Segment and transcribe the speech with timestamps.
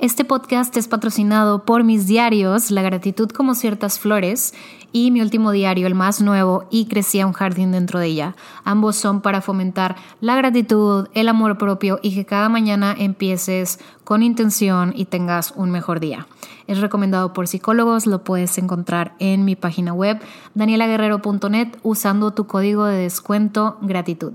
[0.00, 4.54] Este podcast es patrocinado por mis diarios La gratitud como ciertas flores
[4.92, 8.36] y mi último diario, el más nuevo, y crecía un jardín dentro de ella.
[8.62, 14.22] Ambos son para fomentar la gratitud, el amor propio y que cada mañana empieces con
[14.22, 16.28] intención y tengas un mejor día.
[16.68, 20.20] Es recomendado por psicólogos, lo puedes encontrar en mi página web
[20.54, 24.34] danielaguerrero.net usando tu código de descuento gratitud.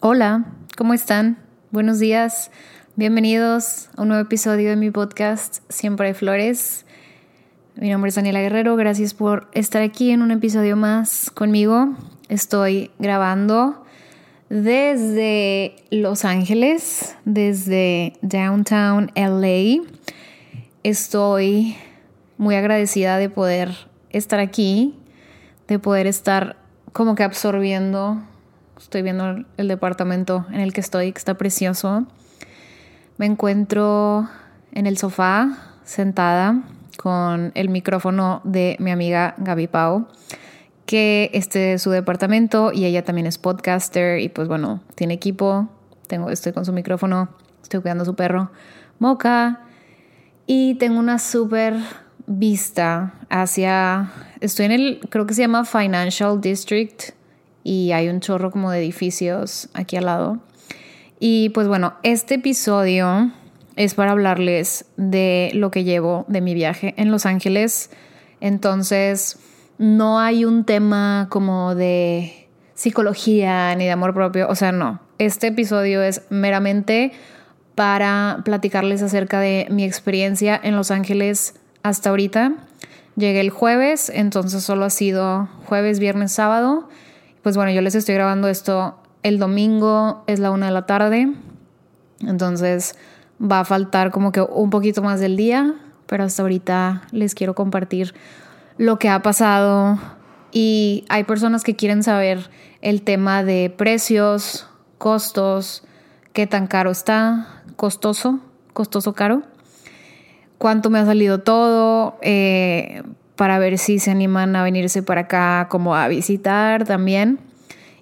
[0.00, 0.44] Hola,
[0.76, 1.38] ¿cómo están?
[1.72, 2.52] Buenos días,
[2.94, 6.86] bienvenidos a un nuevo episodio de mi podcast Siempre hay Flores.
[7.74, 11.96] Mi nombre es Daniela Guerrero, gracias por estar aquí en un episodio más conmigo.
[12.28, 13.84] Estoy grabando
[14.48, 19.82] desde Los Ángeles, desde Downtown LA.
[20.84, 21.76] Estoy
[22.36, 23.74] muy agradecida de poder
[24.10, 24.94] estar aquí,
[25.66, 26.54] de poder estar
[26.92, 28.22] como que absorbiendo
[28.78, 32.06] Estoy viendo el departamento en el que estoy, que está precioso.
[33.16, 34.28] Me encuentro
[34.72, 36.62] en el sofá, sentada,
[36.96, 40.08] con el micrófono de mi amiga Gaby Pau,
[40.86, 45.68] que este es su departamento y ella también es podcaster y pues bueno, tiene equipo.
[46.06, 47.28] Tengo, estoy con su micrófono,
[47.62, 48.50] estoy cuidando a su perro,
[48.98, 49.60] Moca,
[50.46, 51.76] y tengo una súper
[52.26, 57.17] vista hacia, estoy en el, creo que se llama Financial District
[57.68, 60.38] y hay un chorro como de edificios aquí al lado.
[61.20, 63.30] Y pues bueno, este episodio
[63.76, 67.90] es para hablarles de lo que llevo de mi viaje en Los Ángeles.
[68.40, 69.38] Entonces,
[69.76, 75.00] no hay un tema como de psicología ni de amor propio, o sea, no.
[75.18, 77.12] Este episodio es meramente
[77.74, 82.54] para platicarles acerca de mi experiencia en Los Ángeles hasta ahorita.
[83.16, 86.88] Llegué el jueves, entonces solo ha sido jueves, viernes, sábado
[87.48, 91.32] pues bueno, yo les estoy grabando esto el domingo, es la una de la tarde,
[92.20, 92.94] entonces
[93.40, 95.76] va a faltar como que un poquito más del día,
[96.06, 98.14] pero hasta ahorita les quiero compartir
[98.76, 99.98] lo que ha pasado.
[100.52, 102.50] Y hay personas que quieren saber
[102.82, 105.84] el tema de precios, costos,
[106.34, 108.40] qué tan caro está, costoso,
[108.74, 109.40] costoso caro,
[110.58, 113.04] cuánto me ha salido todo, eh,
[113.38, 117.38] para ver si se animan a venirse para acá como a visitar también.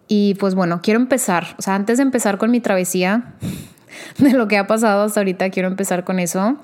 [0.08, 3.34] Y pues bueno, quiero empezar, o sea, antes de empezar con mi travesía,
[4.18, 6.56] de lo que ha pasado hasta ahorita, quiero empezar con eso.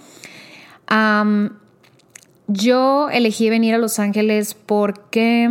[2.47, 5.51] yo elegí venir a Los Ángeles porque,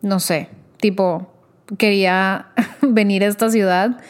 [0.00, 0.48] no sé,
[0.80, 1.30] tipo,
[1.76, 2.46] quería
[2.80, 4.00] venir a esta ciudad.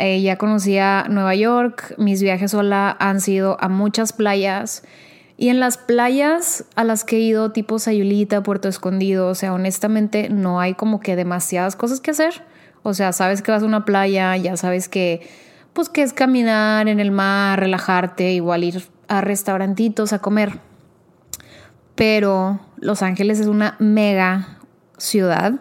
[0.00, 4.82] Eh, ya conocía Nueva York, mis viajes sola han sido a muchas playas
[5.40, 9.54] y en las playas a las que he ido, tipo Sayulita, Puerto Escondido, o sea,
[9.54, 12.44] honestamente no hay como que demasiadas cosas que hacer.
[12.82, 15.26] O sea, sabes que vas a una playa, ya sabes que,
[15.72, 20.58] pues que es caminar en el mar, relajarte, igual ir a restaurantitos a comer.
[21.94, 24.58] Pero Los Ángeles es una mega
[24.98, 25.54] ciudad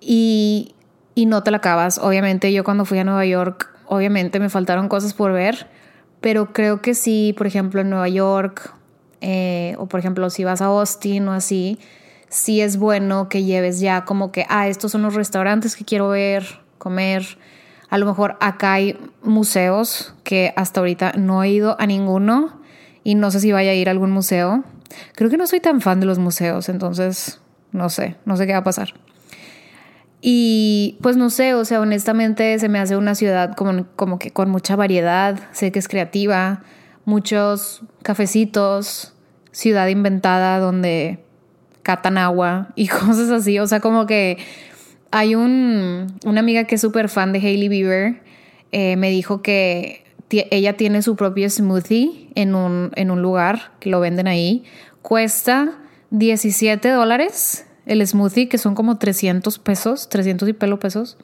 [0.00, 0.74] y,
[1.14, 1.98] y no te la acabas.
[1.98, 5.68] Obviamente yo cuando fui a Nueva York, obviamente me faltaron cosas por ver,
[6.20, 8.74] pero creo que sí, por ejemplo, en Nueva York
[9.26, 11.78] eh, o por ejemplo si vas a Austin o así,
[12.28, 16.10] sí es bueno que lleves ya como que, ah, estos son los restaurantes que quiero
[16.10, 17.38] ver, comer.
[17.88, 22.60] A lo mejor acá hay museos que hasta ahorita no he ido a ninguno
[23.02, 24.62] y no sé si vaya a ir a algún museo.
[25.14, 27.40] Creo que no soy tan fan de los museos, entonces
[27.72, 28.92] no sé, no sé qué va a pasar.
[30.20, 34.32] Y pues no sé, o sea, honestamente se me hace una ciudad como, como que
[34.32, 36.62] con mucha variedad, sé que es creativa,
[37.06, 39.13] muchos cafecitos,
[39.54, 41.20] ciudad inventada donde
[41.82, 43.58] catan agua y cosas así.
[43.60, 44.38] O sea, como que
[45.10, 48.22] hay un, una amiga que es súper fan de Hailey Bieber,
[48.72, 50.04] eh, me dijo que
[50.50, 54.64] ella tiene su propio smoothie en un, en un lugar que lo venden ahí.
[55.00, 55.78] Cuesta
[56.10, 61.16] 17 dólares el smoothie, que son como 300 pesos, 300 y pelo pesos.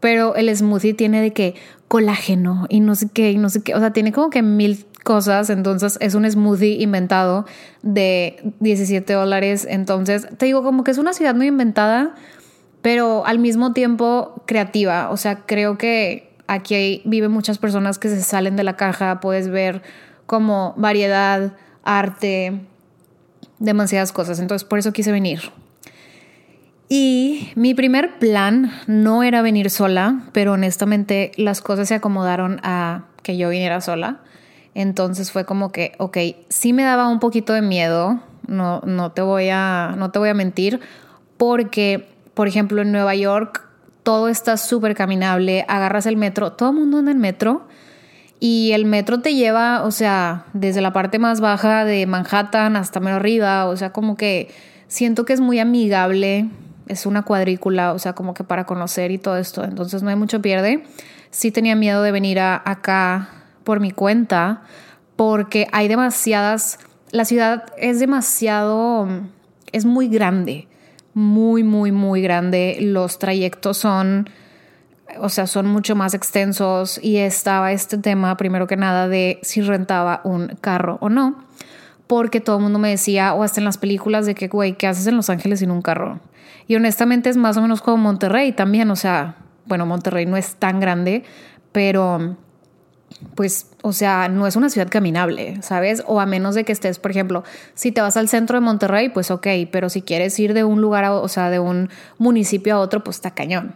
[0.00, 1.54] Pero el smoothie tiene de que
[1.86, 3.74] colágeno y no sé qué, y no sé qué.
[3.74, 7.46] O sea, tiene como que mil cosas, entonces es un smoothie inventado
[7.82, 12.14] de 17 dólares, entonces te digo como que es una ciudad muy inventada,
[12.82, 18.22] pero al mismo tiempo creativa, o sea, creo que aquí viven muchas personas que se
[18.22, 19.82] salen de la caja, puedes ver
[20.26, 21.54] como variedad,
[21.84, 22.60] arte,
[23.58, 25.40] demasiadas cosas, entonces por eso quise venir.
[26.92, 33.04] Y mi primer plan no era venir sola, pero honestamente las cosas se acomodaron a
[33.22, 34.22] que yo viniera sola.
[34.80, 36.16] Entonces fue como que, ok,
[36.48, 40.30] sí me daba un poquito de miedo, no, no, te, voy a, no te voy
[40.30, 40.80] a mentir,
[41.36, 43.62] porque, por ejemplo, en Nueva York
[44.02, 47.68] todo está súper caminable, agarras el metro, todo el mundo anda en metro
[48.40, 53.00] y el metro te lleva, o sea, desde la parte más baja de Manhattan hasta
[53.00, 54.48] menos arriba, o sea, como que
[54.88, 56.48] siento que es muy amigable,
[56.88, 60.16] es una cuadrícula, o sea, como que para conocer y todo esto, entonces no hay
[60.16, 60.84] mucho pierde.
[61.30, 64.62] Sí tenía miedo de venir a, acá por mi cuenta,
[65.16, 66.78] porque hay demasiadas,
[67.10, 69.08] la ciudad es demasiado,
[69.72, 70.68] es muy grande,
[71.14, 74.28] muy, muy, muy grande, los trayectos son
[75.18, 79.60] o sea, son mucho más extensos y estaba este tema, primero que nada, de si
[79.60, 81.44] rentaba un carro o no,
[82.06, 84.86] porque todo el mundo me decía, o hasta en las películas, de que, güey, ¿qué
[84.86, 86.20] haces en Los Ángeles sin un carro?
[86.66, 89.36] Y honestamente es más o menos como Monterrey también, o sea,
[89.66, 91.24] bueno, Monterrey no es tan grande,
[91.72, 92.36] pero
[93.34, 96.02] pues, o sea, no es una ciudad caminable, ¿sabes?
[96.06, 99.08] O a menos de que estés, por ejemplo, si te vas al centro de Monterrey,
[99.08, 102.74] pues ok, pero si quieres ir de un lugar, a, o sea, de un municipio
[102.74, 103.74] a otro, pues está cañón.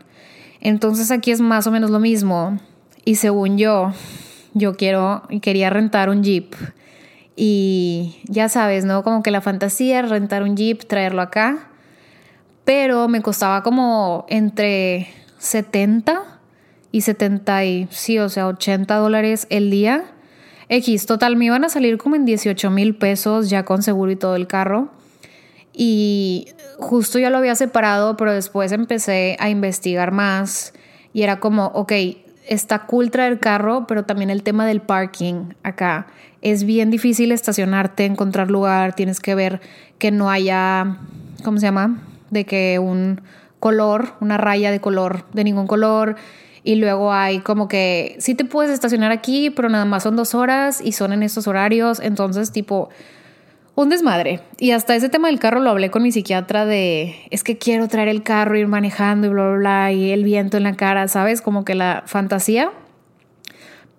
[0.60, 2.58] Entonces aquí es más o menos lo mismo.
[3.04, 3.92] Y según yo,
[4.54, 6.54] yo quiero y quería rentar un jeep.
[7.36, 9.02] Y ya sabes, ¿no?
[9.02, 11.68] Como que la fantasía era rentar un jeep, traerlo acá.
[12.64, 15.08] Pero me costaba como entre
[15.38, 16.33] 70
[16.94, 20.04] y 70 y sí, o sea, 80 dólares el día.
[20.68, 24.16] X, total, me iban a salir como en 18 mil pesos ya con seguro y
[24.16, 24.90] todo el carro.
[25.72, 26.46] Y
[26.78, 30.72] justo ya lo había separado, pero después empecé a investigar más
[31.12, 31.90] y era como, ok,
[32.46, 36.06] está cool traer carro, pero también el tema del parking acá.
[36.42, 39.60] Es bien difícil estacionarte, encontrar lugar, tienes que ver
[39.98, 40.98] que no haya,
[41.42, 42.04] ¿cómo se llama?
[42.30, 43.20] De que un
[43.58, 46.14] color, una raya de color, de ningún color.
[46.66, 50.34] Y luego hay como que sí te puedes estacionar aquí, pero nada más son dos
[50.34, 52.00] horas y son en estos horarios.
[52.00, 52.88] Entonces, tipo,
[53.74, 54.40] un desmadre.
[54.58, 57.86] Y hasta ese tema del carro lo hablé con mi psiquiatra de, es que quiero
[57.88, 61.06] traer el carro, ir manejando y bla, bla, bla, y el viento en la cara,
[61.06, 61.42] ¿sabes?
[61.42, 62.72] Como que la fantasía.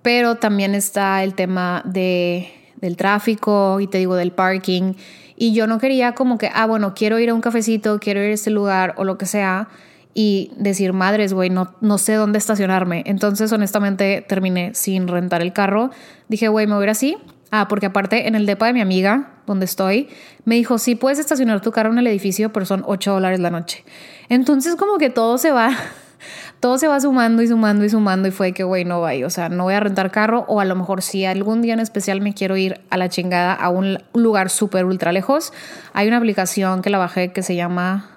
[0.01, 4.93] Pero también está el tema de, del tráfico y te digo del parking.
[5.35, 8.31] Y yo no quería como que, ah, bueno, quiero ir a un cafecito, quiero ir
[8.31, 9.67] a este lugar o lo que sea
[10.15, 13.03] y decir, madres, güey, no, no sé dónde estacionarme.
[13.05, 15.91] Entonces, honestamente, terminé sin rentar el carro.
[16.29, 17.17] Dije, güey, me voy a ir así
[17.51, 20.09] Ah, porque aparte en el depa de mi amiga, donde estoy,
[20.43, 23.49] me dijo, sí puedes estacionar tu carro en el edificio, pero son 8 dólares la
[23.49, 23.85] noche.
[24.27, 25.69] Entonces como que todo se va,
[26.59, 29.29] todo se va sumando y sumando y sumando y fue que, güey, no vaya, o
[29.29, 32.19] sea, no voy a rentar carro o a lo mejor si algún día en especial
[32.19, 35.53] me quiero ir a la chingada a un lugar súper ultra lejos,
[35.93, 38.09] hay una aplicación que la bajé que se llama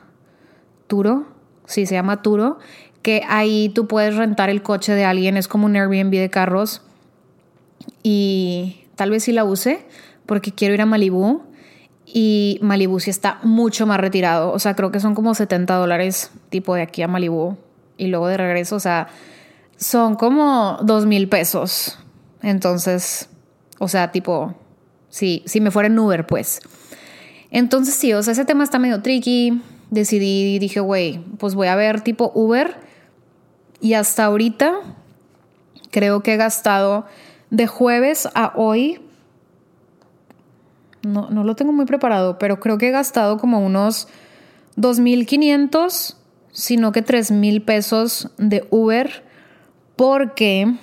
[0.88, 1.26] Turo,
[1.68, 2.58] sí, se llama Turo,
[3.02, 6.82] que ahí tú puedes rentar el coche de alguien, es como un Airbnb de carros
[8.02, 9.86] y Tal vez sí la use
[10.26, 11.42] porque quiero ir a Malibú
[12.04, 14.52] y Malibú sí está mucho más retirado.
[14.52, 17.56] O sea, creo que son como 70 dólares tipo de aquí a Malibú
[17.96, 18.74] y luego de regreso.
[18.74, 19.06] O sea,
[19.76, 21.96] son como 2 mil pesos.
[22.42, 23.28] Entonces,
[23.78, 24.56] o sea, tipo,
[25.10, 26.60] sí, si me fuera en Uber, pues.
[27.52, 29.62] Entonces sí, o sea, ese tema está medio tricky.
[29.90, 32.76] Decidí y dije, güey, pues voy a ver tipo Uber.
[33.80, 34.74] Y hasta ahorita
[35.90, 37.06] creo que he gastado
[37.50, 39.00] de jueves a hoy,
[41.02, 44.08] no, no lo tengo muy preparado, pero creo que he gastado como unos
[44.76, 46.16] 2.500,
[46.52, 49.24] sino que 3.000 pesos de Uber,
[49.96, 50.74] porque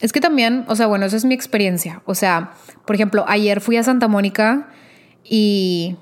[0.00, 2.02] es que también, o sea, bueno, esa es mi experiencia.
[2.04, 2.52] O sea,
[2.86, 4.68] por ejemplo, ayer fui a Santa Mónica
[5.24, 5.96] y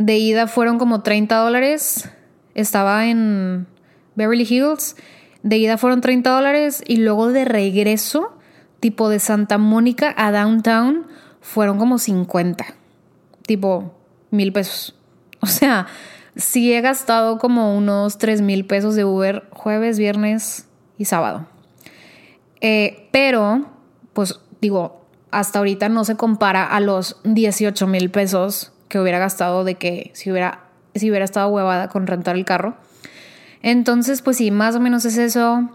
[0.00, 2.08] de ida fueron como 30 dólares.
[2.54, 3.66] Estaba en
[4.14, 4.96] Beverly Hills.
[5.42, 8.32] De ida fueron 30 dólares y luego de regreso
[8.80, 11.06] tipo de Santa Mónica a Downtown
[11.42, 12.64] fueron como 50,
[13.46, 13.94] tipo
[14.30, 14.96] mil pesos.
[15.42, 15.86] O sea,
[16.36, 20.66] sí he gastado como unos 3 mil pesos de Uber jueves, viernes
[20.98, 21.46] y sábado.
[22.60, 23.66] Eh, pero,
[24.12, 29.64] pues digo, hasta ahorita no se compara a los 18 mil pesos que hubiera gastado
[29.64, 32.74] de que si hubiera, si hubiera estado huevada con rentar el carro.
[33.62, 35.70] Entonces, pues sí, más o menos es eso.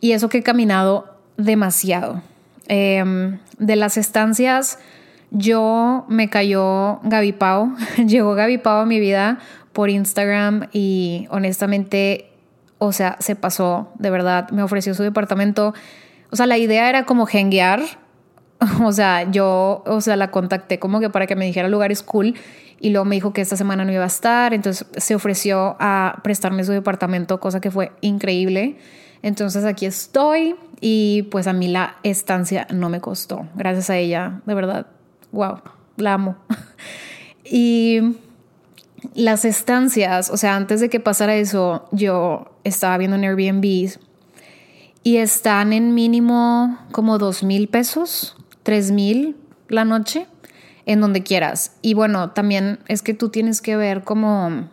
[0.00, 2.22] Y eso que he caminado demasiado.
[2.66, 4.78] Em, de las estancias,
[5.30, 7.76] yo me cayó Gaby Pau.
[8.06, 9.38] Llegó Gaby Pau a mi vida
[9.72, 12.30] por Instagram y honestamente,
[12.78, 15.74] o sea, se pasó, de verdad, me ofreció su departamento.
[16.30, 17.82] O sea, la idea era como henguear.
[18.82, 22.34] O sea, yo, o sea, la contacté como que para que me dijera lugares cool
[22.80, 26.20] y luego me dijo que esta semana no iba a estar, entonces se ofreció a
[26.22, 28.76] prestarme su departamento, cosa que fue increíble.
[29.22, 34.40] Entonces aquí estoy y pues a mí la estancia no me costó, gracias a ella,
[34.44, 34.86] de verdad,
[35.32, 35.60] wow,
[35.96, 36.36] la amo.
[37.44, 38.00] y
[39.14, 43.64] las estancias, o sea, antes de que pasara eso, yo estaba viendo en Airbnb
[45.02, 48.36] y están en mínimo como dos mil pesos,
[48.66, 49.36] tres mil
[49.68, 50.26] la noche,
[50.86, 51.76] en donde quieras.
[51.82, 54.68] Y bueno, también es que tú tienes que ver cómo,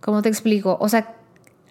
[0.00, 0.76] ¿cómo te explico?
[0.78, 1.14] O sea,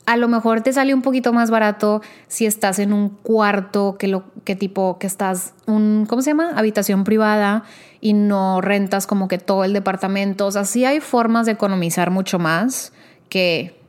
[0.08, 4.08] a lo mejor te sale un poquito más barato si estás en un cuarto que
[4.08, 6.54] lo que tipo que estás un ¿cómo se llama?
[6.56, 7.66] habitación privada
[8.00, 10.48] y no rentas como que todo el departamento.
[10.48, 12.94] O sea, sí hay formas de economizar mucho más
[13.30, 13.80] que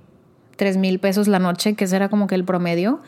[0.57, 3.01] 3 mil pesos la noche, que será como que el promedio.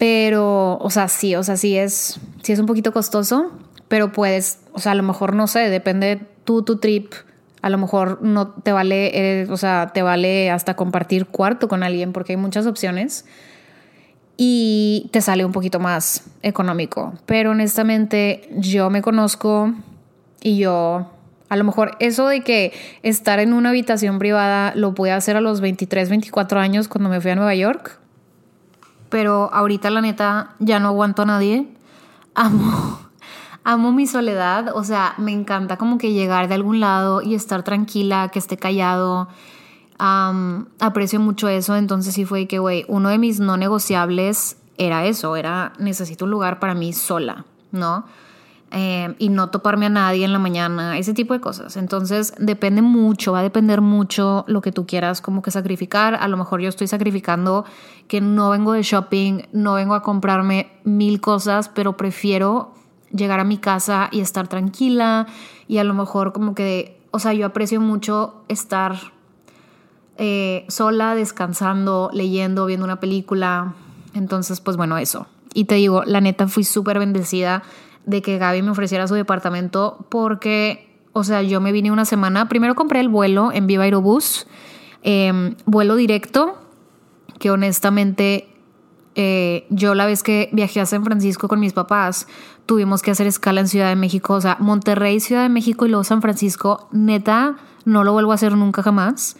[0.00, 3.52] Pero, o sea, sí, o sea, sí es, sí es un poquito costoso,
[3.86, 7.12] pero puedes, o sea, a lo mejor no sé, depende tú, tu trip
[7.60, 9.10] a lo mejor no te vale,
[9.42, 13.26] eh, o sea, te vale hasta compartir cuarto con alguien porque hay muchas opciones
[14.38, 17.12] y te sale un poquito más económico.
[17.26, 19.74] Pero honestamente yo me conozco
[20.40, 21.10] y yo,
[21.50, 25.42] a lo mejor eso de que estar en una habitación privada lo pude hacer a
[25.42, 27.99] los 23, 24 años cuando me fui a Nueva York.
[29.10, 31.68] Pero ahorita la neta ya no aguanto a nadie.
[32.34, 32.98] Amo
[33.64, 37.62] amo mi soledad, o sea, me encanta como que llegar de algún lado y estar
[37.62, 39.28] tranquila, que esté callado.
[39.98, 45.36] aprecio mucho eso, entonces sí fue que, güey, uno de mis no negociables era eso,
[45.36, 48.04] era necesito un lugar para mí sola, ¿no?
[48.72, 51.76] Eh, y no toparme a nadie en la mañana, ese tipo de cosas.
[51.76, 56.14] Entonces depende mucho, va a depender mucho lo que tú quieras como que sacrificar.
[56.14, 57.64] A lo mejor yo estoy sacrificando
[58.06, 62.72] que no vengo de shopping, no vengo a comprarme mil cosas, pero prefiero
[63.12, 65.26] llegar a mi casa y estar tranquila
[65.66, 68.94] y a lo mejor como que, o sea, yo aprecio mucho estar
[70.16, 73.74] eh, sola, descansando, leyendo, viendo una película.
[74.14, 75.26] Entonces, pues bueno, eso.
[75.54, 77.64] Y te digo, la neta fui súper bendecida
[78.06, 82.48] de que Gaby me ofreciera su departamento porque, o sea, yo me vine una semana,
[82.48, 84.46] primero compré el vuelo en Viva Aerobús,
[85.02, 86.58] em, vuelo directo,
[87.38, 88.48] que honestamente
[89.14, 92.26] eh, yo la vez que viajé a San Francisco con mis papás,
[92.66, 95.88] tuvimos que hacer escala en Ciudad de México, o sea, Monterrey, Ciudad de México y
[95.88, 99.36] luego San Francisco, neta, no lo vuelvo a hacer nunca jamás.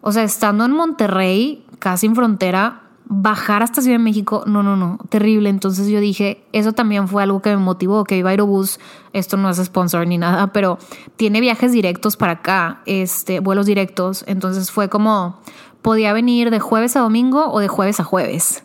[0.00, 2.82] O sea, estando en Monterrey, casi en frontera,
[3.14, 5.50] bajar hasta Ciudad de México, no, no, no, terrible.
[5.50, 8.80] Entonces yo dije, eso también fue algo que me motivó, que iba a Aerobús,
[9.12, 10.78] esto no es sponsor ni nada, pero
[11.16, 14.24] tiene viajes directos para acá, este, vuelos directos.
[14.26, 15.40] Entonces fue como,
[15.82, 18.64] podía venir de jueves a domingo o de jueves a jueves.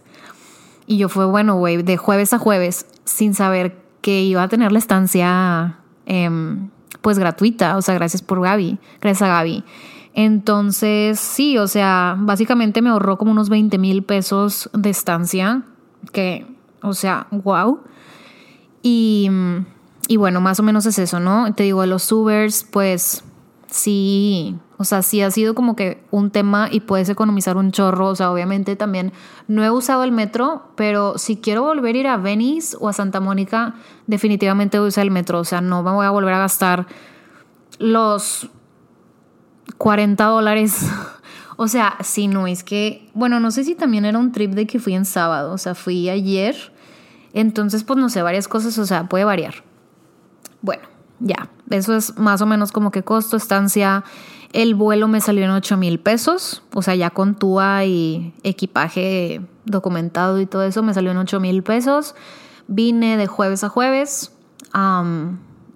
[0.85, 4.71] Y yo fue, bueno, güey, de jueves a jueves, sin saber que iba a tener
[4.71, 6.69] la estancia em,
[7.01, 9.65] pues gratuita, o sea, gracias por Gaby, gracias a Gaby.
[10.19, 15.61] Entonces, sí, o sea, básicamente me ahorró como unos 20 mil pesos de estancia,
[16.11, 16.47] que,
[16.81, 17.81] o sea, wow.
[18.81, 19.29] Y,
[20.07, 21.53] y bueno, más o menos es eso, ¿no?
[21.53, 23.23] Te digo, los Ubers, pues
[23.67, 28.07] sí, o sea, sí ha sido como que un tema y puedes economizar un chorro.
[28.07, 29.13] O sea, obviamente también
[29.47, 32.93] no he usado el metro, pero si quiero volver a ir a Venice o a
[32.93, 33.75] Santa Mónica,
[34.07, 35.37] definitivamente voy a usar el metro.
[35.37, 36.87] O sea, no me voy a volver a gastar
[37.77, 38.49] los
[39.77, 40.89] 40 dólares.
[41.57, 44.67] o sea, sí, no, es que, bueno, no sé si también era un trip de
[44.67, 45.53] que fui en sábado.
[45.53, 46.73] O sea, fui ayer.
[47.33, 49.55] Entonces, pues no sé, varias cosas, o sea, puede variar.
[50.61, 50.83] Bueno,
[51.19, 54.03] ya, eso es más o menos como que costo, estancia
[54.53, 59.41] el vuelo me salió en 8 mil pesos, o sea, ya con TUA y equipaje
[59.65, 62.15] documentado y todo eso, me salió en 8 mil pesos.
[62.67, 64.33] Vine de jueves a jueves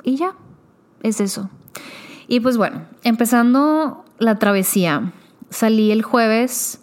[0.03, 0.35] y ya,
[1.03, 1.49] es eso.
[2.31, 5.11] Y pues bueno, empezando la travesía,
[5.49, 6.79] salí el jueves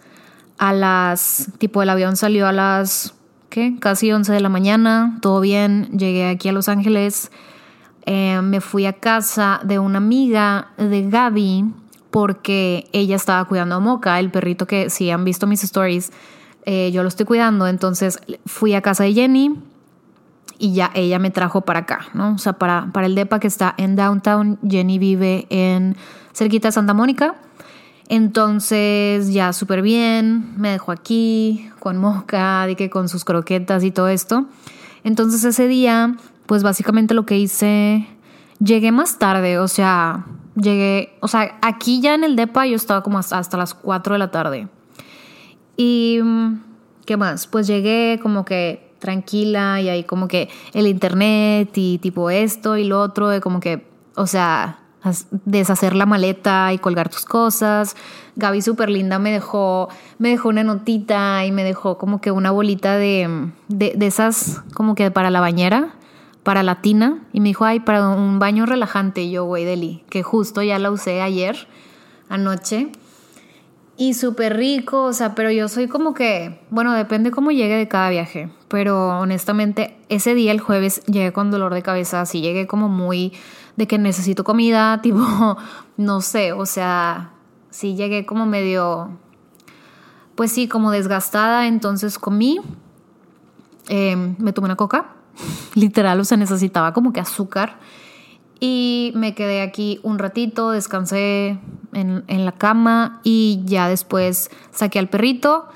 [0.59, 3.14] a las, tipo el avión salió a las,
[3.49, 3.75] ¿qué?
[3.81, 7.31] Casi 11 de la mañana, todo bien, llegué aquí a Los Ángeles
[8.05, 11.64] eh, me fui a casa de una amiga de Gaby
[12.11, 16.12] porque ella estaba cuidando a Moca, el perrito que si han visto mis stories,
[16.67, 17.67] eh, yo lo estoy cuidando.
[17.67, 19.59] Entonces fui a casa de Jenny
[20.59, 22.35] y ya ella me trajo para acá, ¿no?
[22.35, 24.59] O sea, para, para el DEPA que está en downtown.
[24.69, 25.97] Jenny vive en
[26.33, 27.37] cerquita de Santa Mónica.
[28.09, 33.91] Entonces ya súper bien, me dejó aquí con Moca, de que con sus croquetas y
[33.91, 34.47] todo esto.
[35.05, 36.17] Entonces ese día
[36.49, 38.09] pues básicamente lo que hice,
[38.59, 40.25] llegué más tarde, o sea,
[40.57, 44.15] llegué, o sea, aquí ya en el DEPA yo estaba como hasta, hasta las 4
[44.15, 44.69] de la tarde.
[45.77, 46.21] Y,
[47.05, 47.47] ¿qué más?
[47.47, 52.85] Pues llegué como que tranquila y ahí como que el internet y tipo esto y
[52.85, 53.87] lo otro, de como que,
[54.17, 54.81] o sea,
[55.45, 57.97] deshacer la maleta y colgar tus cosas.
[58.37, 59.88] Gaby súper linda me dejó,
[60.19, 64.62] me dejó una notita y me dejó como que una bolita de, de, de esas
[64.75, 65.95] como que para la bañera,
[66.43, 67.26] para la tina.
[67.33, 69.31] Y me dijo, ay, para un baño relajante.
[69.31, 71.69] Yo, güey, Deli, que justo ya la usé ayer,
[72.28, 72.93] anoche.
[74.00, 77.88] Y súper rico, o sea, pero yo soy como que, bueno, depende cómo llegue de
[77.88, 78.49] cada viaje.
[78.69, 83.33] Pero honestamente, ese día, el jueves, llegué con dolor de cabeza, así llegué como muy
[83.75, 85.59] de que necesito comida, tipo,
[85.97, 87.33] no sé, o sea,
[87.71, 89.11] sí llegué como medio,
[90.37, 92.61] pues sí, como desgastada, entonces comí,
[93.88, 95.17] em, me tomé una coca,
[95.75, 97.81] literal, o sea, necesitaba como que azúcar
[98.61, 101.59] y me quedé aquí un ratito, descansé
[101.93, 105.69] en, la cama y ya después saqué al perrito.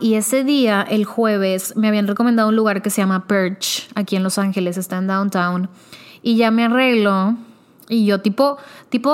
[0.00, 4.16] y ese día, el jueves, me habían recomendado un lugar que se llama Perch, aquí
[4.16, 5.68] en Los Ángeles, está en downtown.
[6.22, 7.36] Y ya me arreglo.
[7.88, 8.58] Y yo tipo,
[8.88, 9.12] tipo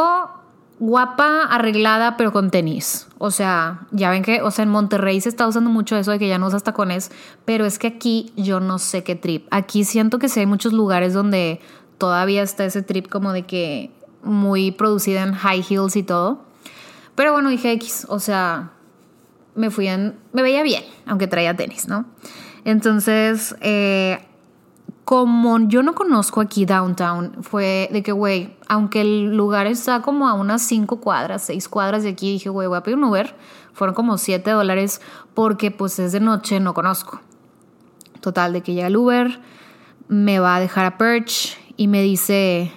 [0.78, 3.08] guapa, arreglada, pero con tenis.
[3.18, 6.18] O sea, ya ven que, o sea, en Monterrey se está usando mucho eso de
[6.18, 7.10] que ya no usas tacones,
[7.44, 9.46] pero es que aquí yo no sé qué trip.
[9.50, 11.60] Aquí siento que sí hay muchos lugares donde
[11.98, 13.90] todavía está ese trip como de que
[14.22, 16.44] muy producida en high heels y todo.
[17.14, 18.70] Pero bueno, dije X, o sea,
[19.54, 22.06] me fui en, me veía bien, aunque traía tenis, ¿no?
[22.64, 24.20] Entonces, eh,
[25.04, 30.28] como yo no conozco aquí downtown, fue de que, güey, aunque el lugar está como
[30.28, 33.34] a unas 5 cuadras, 6 cuadras de aquí, dije, güey, voy a pedir un Uber.
[33.72, 35.00] Fueron como 7 dólares
[35.34, 37.20] porque pues es de noche, no conozco.
[38.20, 39.40] Total, de que llega el Uber,
[40.08, 42.70] me va a dejar a Perch y me dice,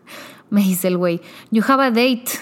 [0.50, 1.20] me dice el güey,
[1.52, 2.40] you have a date,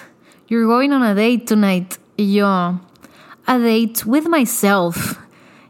[0.48, 1.96] you're going on a date tonight.
[2.16, 5.18] Y yo, a date with myself.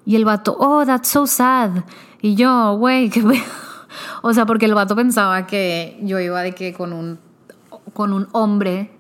[0.07, 1.85] Y el vato, oh, that's so sad.
[2.21, 3.23] Y yo, güey, qué
[4.23, 7.19] O sea, porque el vato pensaba que yo iba de que con un,
[7.95, 8.91] con un hombre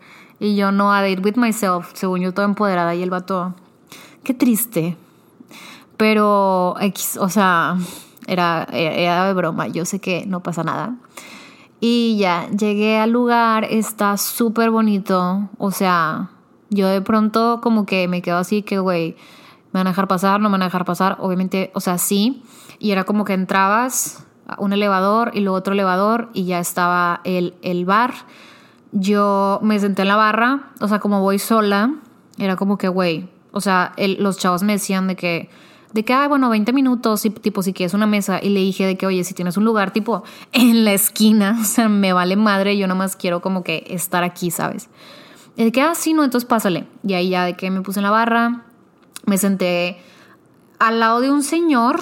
[0.40, 3.54] y yo no a date with myself, según yo toda empoderada y el vato,
[4.22, 4.96] qué triste.
[5.98, 6.74] Pero,
[7.20, 7.76] o sea,
[8.26, 10.96] era, era de broma, yo sé que no pasa nada.
[11.80, 15.48] Y ya, llegué al lugar, está súper bonito.
[15.58, 16.30] O sea,
[16.70, 19.16] yo de pronto como que me quedo así que, güey,
[19.72, 20.40] ¿me van a dejar pasar?
[20.40, 21.16] ¿No me van a dejar pasar?
[21.20, 22.42] Obviamente, o sea, sí.
[22.78, 24.24] Y era como que entrabas
[24.58, 28.14] un elevador y luego otro elevador y ya estaba el, el bar.
[28.92, 31.94] Yo me senté en la barra, o sea, como voy sola,
[32.38, 35.50] era como que, güey, o sea, los chavos me decían de que
[35.94, 38.40] de que, ah, bueno, 20 minutos, y, tipo, si quieres una mesa.
[38.42, 41.64] Y le dije de que, oye, si tienes un lugar, tipo, en la esquina, o
[41.64, 44.88] sea, me vale madre, yo nomás quiero como que estar aquí, ¿sabes?
[45.56, 46.88] Y de que, ah, sí, no, entonces pásale.
[47.06, 48.64] Y ahí ya de que me puse en la barra,
[49.24, 49.98] me senté
[50.80, 52.00] al lado de un señor,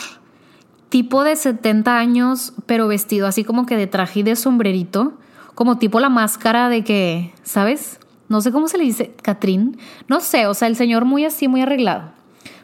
[0.89, 5.13] tipo de 70 años, pero vestido así como que de traje y de sombrerito,
[5.55, 8.01] como tipo la máscara de que, ¿sabes?
[8.31, 9.77] No sé cómo se le dice, Catrín.
[10.09, 12.22] No sé, o sea, el señor muy así, muy arreglado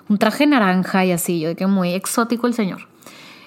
[0.09, 2.89] un traje naranja y así, yo de que muy exótico el señor.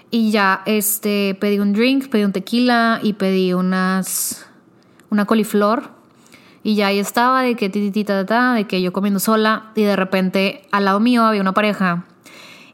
[0.09, 4.45] Y ya, este, pedí un drink, pedí un tequila y pedí unas,
[5.09, 5.89] una coliflor.
[6.63, 10.67] Y ya ahí estaba de que tititita, de que yo comiendo sola y de repente
[10.71, 12.05] al lado mío había una pareja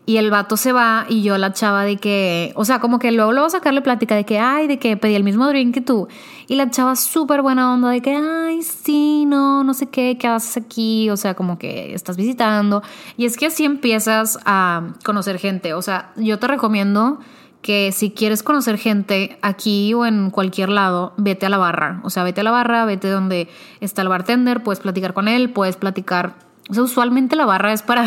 [0.07, 3.11] y el vato se va y yo la chava de que, o sea, como que
[3.11, 6.07] luego a sacarle plática de que, ay, de que pedí el mismo drink que tú.
[6.47, 10.29] Y la chava súper buena onda de que, ay, sí, no, no sé qué, qué
[10.29, 12.83] haces aquí, o sea, como que estás visitando.
[13.17, 15.73] Y es que así empiezas a conocer gente.
[15.73, 17.19] O sea, yo te recomiendo
[17.61, 21.99] que si quieres conocer gente aquí o en cualquier lado, vete a la barra.
[22.05, 23.49] O sea, vete a la barra, vete donde
[23.81, 27.81] está el bartender, puedes platicar con él, puedes platicar o sea, usualmente la barra es
[27.81, 28.05] para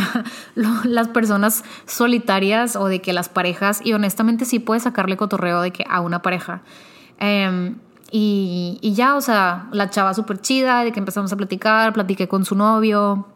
[0.85, 5.70] las personas solitarias o de que las parejas, y honestamente sí puedes sacarle cotorreo de
[5.70, 6.62] que a una pareja.
[7.18, 7.77] Em,
[8.11, 12.29] y, y, ya, o sea, la chava súper chida, de que empezamos a platicar, platiqué
[12.29, 13.27] con su novio,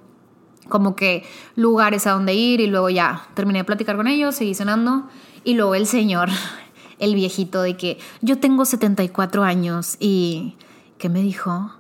[0.69, 1.25] como que
[1.57, 5.09] lugares a donde ir, y luego ya terminé de platicar con ellos, seguí cenando,
[5.45, 6.29] y luego el señor,
[6.99, 10.57] el viejito, de que yo tengo 74 años, y
[10.99, 11.73] ¿qué me dijo?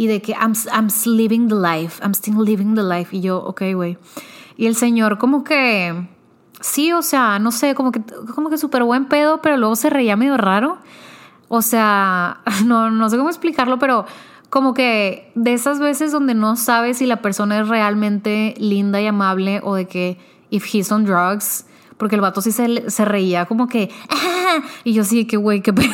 [0.00, 3.14] Y de que I'm, I'm living the life, I'm still living the life.
[3.14, 3.98] Y yo, ok, güey.
[4.56, 6.08] Y el señor como que,
[6.58, 8.00] sí, o sea, no sé, como que,
[8.34, 10.78] como que súper buen pedo, pero luego se reía medio raro.
[11.48, 14.06] O sea, no, no sé cómo explicarlo, pero
[14.48, 19.06] como que de esas veces donde no sabes si la persona es realmente linda y
[19.06, 21.66] amable o de que if he's on drugs,
[21.98, 25.60] porque el vato sí se, se reía como que, ah", y yo sí, que güey,
[25.60, 25.92] qué pedo.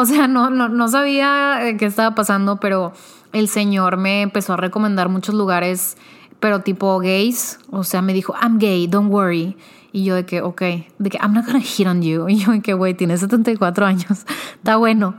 [0.00, 2.92] O sea, no, no, no sabía eh, qué estaba pasando, pero
[3.32, 5.96] el señor me empezó a recomendar muchos lugares,
[6.38, 7.58] pero tipo gays.
[7.72, 9.56] O sea, me dijo, I'm gay, don't worry.
[9.90, 10.62] Y yo de que, ok,
[10.98, 12.26] de que I'm not gonna hit on you.
[12.28, 14.24] Y yo de que, güey, tienes 74 años.
[14.54, 15.16] Está bueno.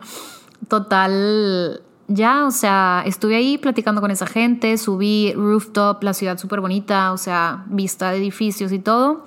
[0.69, 6.61] Total, ya, o sea, estuve ahí platicando con esa gente, subí rooftop, la ciudad súper
[6.61, 9.25] bonita, o sea, vista de edificios y todo.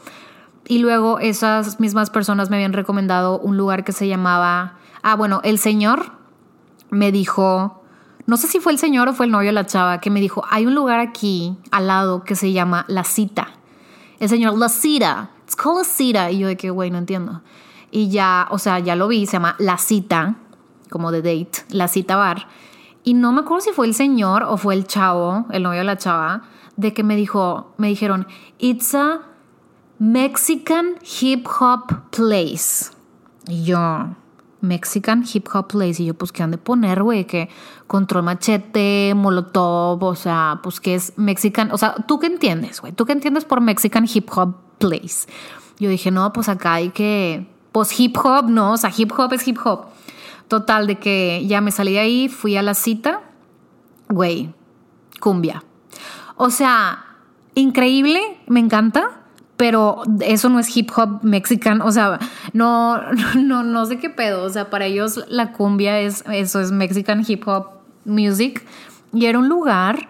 [0.66, 5.40] Y luego esas mismas personas me habían recomendado un lugar que se llamaba, ah, bueno,
[5.44, 6.12] el señor
[6.90, 7.82] me dijo,
[8.26, 10.20] no sé si fue el señor o fue el novio de la chava, que me
[10.20, 13.48] dijo, hay un lugar aquí al lado que se llama La Cita.
[14.20, 16.30] El señor, La Cita, it's called La Cita.
[16.30, 17.42] Y yo de que, güey, no entiendo.
[17.90, 20.36] Y ya, o sea, ya lo vi, se llama La Cita,
[20.90, 22.46] como de date, La Cita Bar.
[23.04, 25.84] Y no me acuerdo si fue el señor o fue el chavo, el novio de
[25.84, 26.42] la chava,
[26.76, 29.22] de que me dijo, me dijeron, it's a
[29.98, 32.92] Mexican hip hop place.
[33.48, 34.14] Y yo,
[34.62, 36.02] Mexican hip hop place.
[36.02, 37.26] Y yo, pues, ¿qué han de poner, güey?
[37.26, 37.50] Que
[37.86, 41.70] control machete, molotov, o sea, pues, que es Mexican.
[41.72, 42.92] O sea, ¿tú qué entiendes, güey?
[42.92, 45.28] ¿Tú qué entiendes por Mexican hip hop place?
[45.78, 47.46] Yo dije, no, pues acá hay que.
[47.72, 49.86] Pues hip hop, no, o sea, hip hop es hip hop.
[50.48, 53.22] Total, de que ya me salí de ahí, fui a la cita,
[54.08, 54.54] güey,
[55.20, 55.64] cumbia.
[56.36, 57.04] O sea,
[57.54, 59.21] increíble, me encanta
[59.62, 62.18] pero eso no es hip hop mexicano, o sea,
[62.52, 63.00] no,
[63.38, 67.24] no, no sé qué pedo, o sea, para ellos la cumbia es, eso es Mexican
[67.24, 67.68] hip hop
[68.04, 68.66] music,
[69.12, 70.08] y era un lugar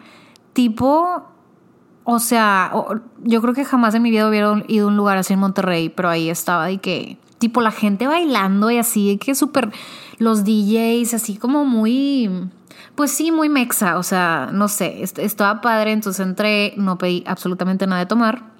[0.54, 1.22] tipo,
[2.04, 2.72] o sea,
[3.24, 5.90] yo creo que jamás en mi vida hubiera ido a un lugar así en Monterrey,
[5.90, 9.70] pero ahí estaba y que, tipo, la gente bailando y así, que súper,
[10.16, 12.48] los DJs, así como muy...
[12.94, 17.86] Pues sí, muy mexa, o sea, no sé, estaba padre, entonces entré, no pedí absolutamente
[17.86, 18.51] nada de tomar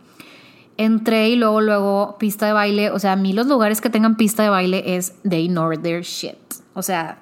[0.77, 2.91] entré y luego, luego pista de baile.
[2.91, 6.03] O sea, a mí los lugares que tengan pista de baile es they ignore their
[6.03, 6.37] shit.
[6.75, 7.19] O sea,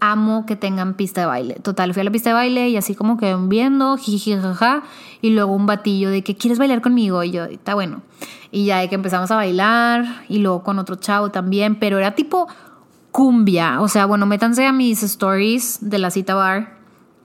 [0.00, 1.54] amo que tengan pista de baile.
[1.54, 4.82] Total, fui a la pista de baile y así como que viendo, jiji, jaja.
[5.20, 7.22] Y luego un batillo de que quieres bailar conmigo.
[7.24, 8.02] Y yo, está bueno.
[8.50, 10.22] Y ya de que empezamos a bailar.
[10.28, 11.78] Y luego con otro chavo también.
[11.78, 12.48] Pero era tipo
[13.10, 13.80] cumbia.
[13.80, 16.78] O sea, bueno, métanse a mis stories de la cita bar.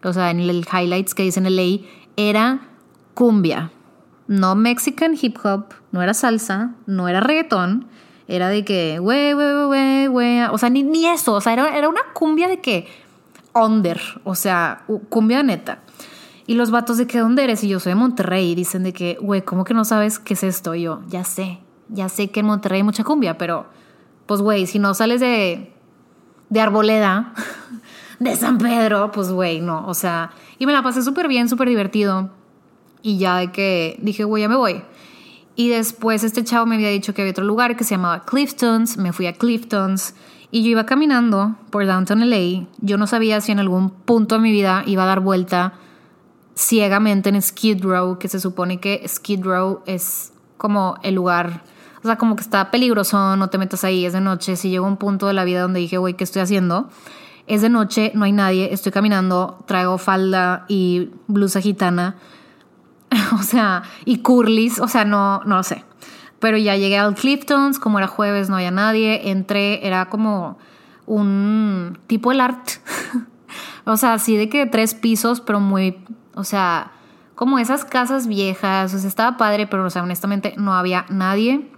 [0.03, 1.85] O sea, en el highlights que dicen LA.
[2.15, 2.67] Era
[3.13, 3.71] cumbia
[4.33, 7.87] no Mexican hip hop, no era salsa, no era reggaetón,
[8.27, 11.77] era de que, güey, güey, güey, güey, o sea, ni, ni eso, o sea, era,
[11.77, 12.87] era, una cumbia de que,
[13.53, 15.83] under, o sea, cumbia neta.
[16.47, 17.63] Y los vatos de que, ¿dónde eres?
[17.63, 20.33] Y yo soy de Monterrey, y dicen de que, güey, ¿cómo que no sabes qué
[20.33, 20.73] es esto?
[20.73, 23.67] Y yo, ya sé, ya sé que en Monterrey hay mucha cumbia, pero,
[24.25, 25.71] pues, güey, si no sales de,
[26.49, 27.33] de Arboleda,
[28.19, 31.69] de San Pedro, pues, güey, no, o sea, y me la pasé súper bien, súper
[31.69, 32.31] divertido
[33.03, 34.81] y ya de que dije, güey, ya me voy.
[35.55, 38.97] Y después este chavo me había dicho que había otro lugar que se llamaba Cliftons.
[38.97, 40.15] Me fui a Cliftons
[40.49, 42.65] y yo iba caminando por Downtown LA.
[42.79, 45.73] Yo no sabía si en algún punto de mi vida iba a dar vuelta
[46.55, 51.63] ciegamente en Skid Row, que se supone que Skid Row es como el lugar,
[52.03, 54.55] o sea, como que está peligroso, no te metas ahí, es de noche.
[54.55, 56.89] Si llegó un punto de la vida donde dije, güey, ¿qué estoy haciendo?
[57.47, 62.15] Es de noche, no hay nadie, estoy caminando, traigo falda y blusa gitana
[63.39, 65.83] o sea, y curlis, o sea, no, no lo sé.
[66.39, 70.57] Pero ya llegué al Cliftons, como era jueves, no había nadie, entré, era como
[71.05, 72.69] un tipo el art.
[73.85, 76.03] o sea, así de que tres pisos, pero muy,
[76.35, 76.91] o sea,
[77.35, 81.69] como esas casas viejas, o sea, estaba padre, pero o sea, honestamente no había nadie.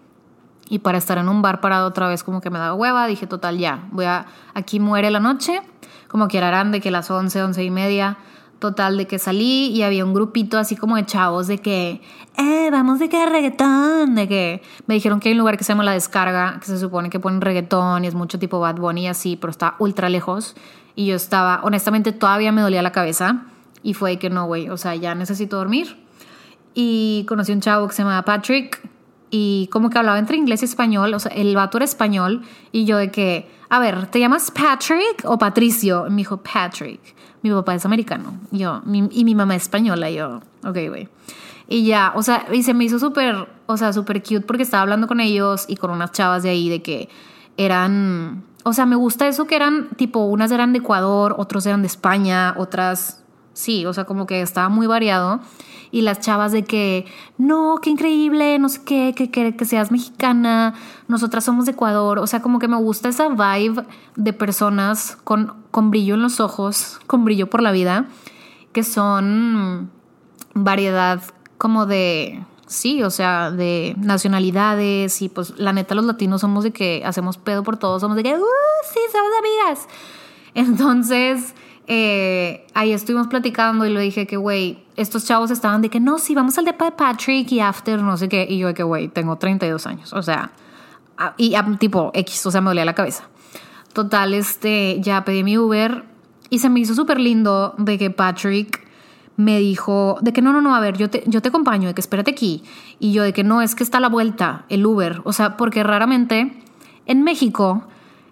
[0.68, 3.28] Y para estar en un bar parado otra vez como que me daba hueva, dije,
[3.28, 5.62] total, ya, voy a, aquí muere la noche,
[6.08, 8.18] como que eran de que las 11, 11 y media,
[8.60, 12.02] Total, de que salí y había un grupito así como de chavos de que,
[12.38, 15.74] eh, vamos de que reggaetón, de que me dijeron que hay un lugar que se
[15.74, 19.08] llama La Descarga, que se supone que ponen reggaetón y es mucho tipo Bad Bunny
[19.08, 20.56] así, pero está ultra lejos.
[20.96, 23.44] Y yo estaba, honestamente, todavía me dolía la cabeza
[23.84, 25.98] y fue que no, güey, o sea, ya necesito dormir.
[26.74, 28.82] Y conocí un chavo que se llamaba Patrick
[29.32, 32.86] y como que hablaba entre inglés y español, o sea, el vato era español y
[32.86, 36.06] yo de que, a ver, ¿te llamas Patrick o Patricio?
[36.08, 40.42] Y me dijo Patrick mi papá es americano, yo, y mi mamá es española, yo,
[40.64, 41.10] ok, güey.
[41.68, 44.82] Y ya, o sea, y se me hizo súper, o sea, súper cute porque estaba
[44.82, 47.08] hablando con ellos y con unas chavas de ahí de que
[47.56, 51.82] eran, o sea, me gusta eso que eran, tipo, unas eran de Ecuador, otros eran
[51.84, 55.40] de España, otras, sí, o sea, como que estaba muy variado
[55.96, 57.06] y las chavas de que,
[57.38, 60.74] no, qué increíble, no sé qué, que, que, que seas mexicana,
[61.08, 63.86] nosotras somos de Ecuador, o sea, como que me gusta esa vibe
[64.18, 68.08] de personas con, con brillo en los ojos, con brillo por la vida,
[68.74, 69.90] que son
[70.54, 71.24] variedad
[71.58, 76.74] como de, sí, o sea, de nacionalidades y pues la neta los latinos somos de
[76.74, 78.44] que hacemos pedo por todos, somos de que, uh,
[78.94, 79.88] sí, somos amigas.
[80.56, 81.56] Entonces,
[81.88, 86.18] eh, ahí estuvimos platicando y le dije que, güey, estos chavos estaban de que no,
[86.18, 88.46] sí, vamos al de Patrick y after, no sé qué.
[88.50, 90.14] Y yo de que, güey, tengo 32 años.
[90.14, 90.52] O sea,
[91.38, 93.26] y tipo X, o sea, me dolía la cabeza.
[93.94, 96.04] Total, este, ya pedí mi Uber
[96.50, 98.86] Y se me hizo súper lindo de que Patrick
[99.38, 101.94] me dijo de que no, no, no, a ver, yo te, yo te acompaño, de
[101.94, 102.64] que espérate aquí.
[103.00, 105.22] Y yo de que no, es que está la vuelta, el Uber.
[105.24, 106.58] O sea, porque raramente
[107.06, 107.84] en México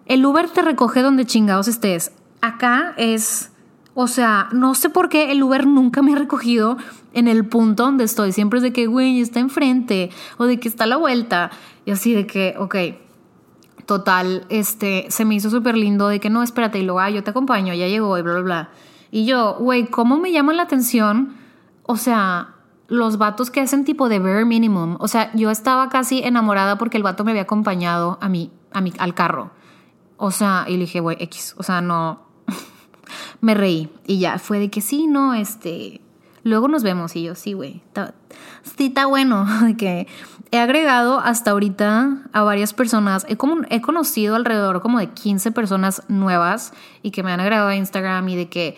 [0.06, 2.12] el Uber te recoge donde chingados estés.
[2.44, 3.54] Acá es,
[3.94, 6.76] o sea, no sé por qué el Uber nunca me ha recogido
[7.14, 8.34] en el punto donde estoy.
[8.34, 11.52] Siempre es de que, güey, está enfrente o de que está a la vuelta.
[11.86, 12.76] Y así de que, ok,
[13.86, 17.24] total, este, se me hizo súper lindo de que no, espérate, y luego, ah, yo
[17.24, 18.70] te acompaño, ya llegó y bla, bla, bla.
[19.10, 21.38] Y yo, güey, ¿cómo me llama la atención?
[21.84, 22.56] O sea,
[22.90, 24.98] los vatos que hacen tipo de bare minimum.
[25.00, 28.82] O sea, yo estaba casi enamorada porque el vato me había acompañado a mí, a
[28.82, 29.52] mí, al carro.
[30.18, 31.56] O sea, y le dije, güey, X.
[31.58, 32.33] O sea, no.
[33.42, 33.90] Me reí.
[34.06, 36.02] Y ya, fue de que sí, no, este.
[36.44, 37.16] Luego nos vemos.
[37.16, 37.82] Y yo, sí, güey.
[38.78, 39.46] Sí, está bueno.
[39.78, 40.08] que
[40.52, 43.26] he agregado hasta ahorita a varias personas.
[43.30, 47.70] He, como, he conocido alrededor como de 15 personas nuevas y que me han agregado
[47.70, 48.78] a Instagram y de que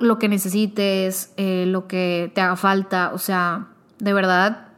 [0.00, 4.68] lo que necesites, eh, lo que te haga falta, o sea, de verdad,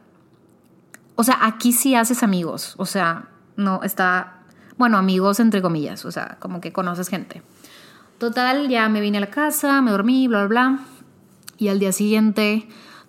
[1.15, 4.41] o sea, aquí sí haces amigos, o sea, no está,
[4.77, 7.41] bueno, amigos entre comillas, o sea, como que conoces gente.
[8.19, 10.79] Total, ya me vine a la casa, me dormí, bla, bla, bla,
[11.57, 12.67] y al día siguiente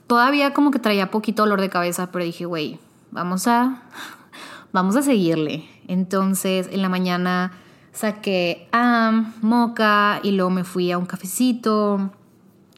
[0.08, 2.80] todavía como que traía poquito dolor de cabeza, pero dije, güey,
[3.12, 3.82] vamos a,
[4.72, 5.68] vamos a seguirle.
[5.86, 7.52] Entonces, en la mañana
[7.92, 12.10] saqué a moca y luego me fui a un cafecito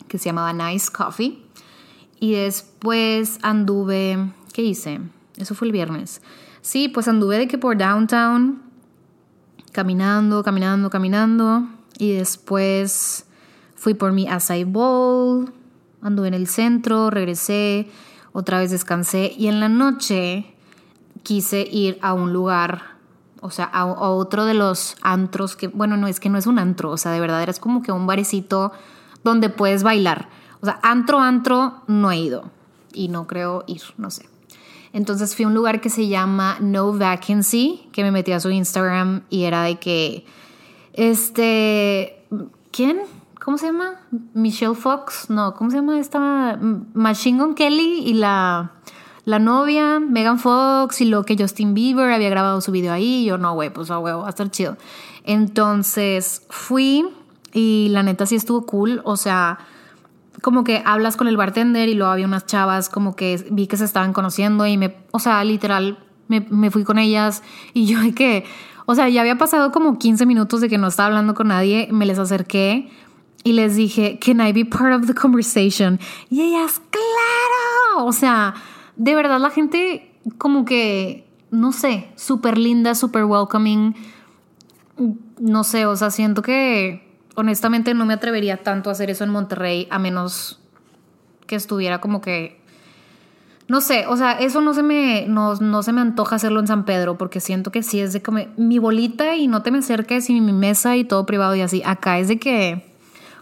[0.08, 1.42] que se llamaba Nice Coffee.
[2.18, 5.00] Y después anduve, ¿qué hice?
[5.36, 6.20] Eso fue el viernes.
[6.60, 8.62] Sí, pues anduve de que por downtown,
[9.72, 11.79] caminando, caminando, caminando.
[12.00, 13.26] Y después
[13.76, 15.52] fui por mi acai bowl,
[16.00, 17.90] anduve en el centro, regresé,
[18.32, 19.34] otra vez descansé.
[19.36, 20.54] Y en la noche
[21.22, 22.98] quise ir a un lugar
[23.42, 26.58] o sea, a, otro de los antros que, bueno, no es que no es un
[26.58, 28.72] antro, o sea, de verdad es como que un barecito
[29.24, 30.28] donde puedes bailar.
[30.62, 32.50] O sea, antro, antro, no he ido
[32.92, 34.28] y no creo ir, no sé.
[34.92, 38.50] Entonces fui a un lugar que se llama No Vacancy, que me metí a su
[38.50, 40.24] Instagram y era de que,
[40.92, 42.24] este,
[42.70, 43.00] ¿quién?
[43.42, 44.00] ¿Cómo se llama?
[44.34, 46.58] Michelle Fox, no, ¿cómo se llama esta?
[46.94, 48.72] Machine Gun Kelly y la
[49.24, 53.24] la novia, Megan Fox, y lo que Justin Bieber había grabado su video ahí.
[53.24, 54.76] Yo, no, güey, pues a huevo, va a estar chido.
[55.24, 57.06] Entonces fui
[57.52, 59.02] y la neta sí estuvo cool.
[59.04, 59.58] O sea,
[60.42, 63.76] como que hablas con el bartender y luego había unas chavas como que vi que
[63.76, 65.98] se estaban conociendo y me, o sea, literal,
[66.28, 67.42] me, me fui con ellas
[67.74, 68.44] y yo que,
[68.86, 71.88] o sea, ya había pasado como 15 minutos de que no estaba hablando con nadie,
[71.90, 72.90] me les acerqué
[73.44, 75.98] y les dije, can I be part of the conversation?
[76.28, 78.54] Y ellas, claro, o sea,
[78.96, 83.94] de verdad la gente como que, no sé, súper linda, súper welcoming.
[85.38, 89.30] No sé, o sea, siento que honestamente no me atrevería tanto a hacer eso en
[89.30, 90.60] Monterrey a menos
[91.46, 92.59] que estuviera como que
[93.70, 96.66] no sé, o sea, eso no se me no, no, se me antoja hacerlo en
[96.66, 99.78] San Pedro porque siento que sí es de como mi bolita y no te me
[99.78, 101.80] acerques y mi mesa y todo privado y así.
[101.86, 102.84] Acá es de que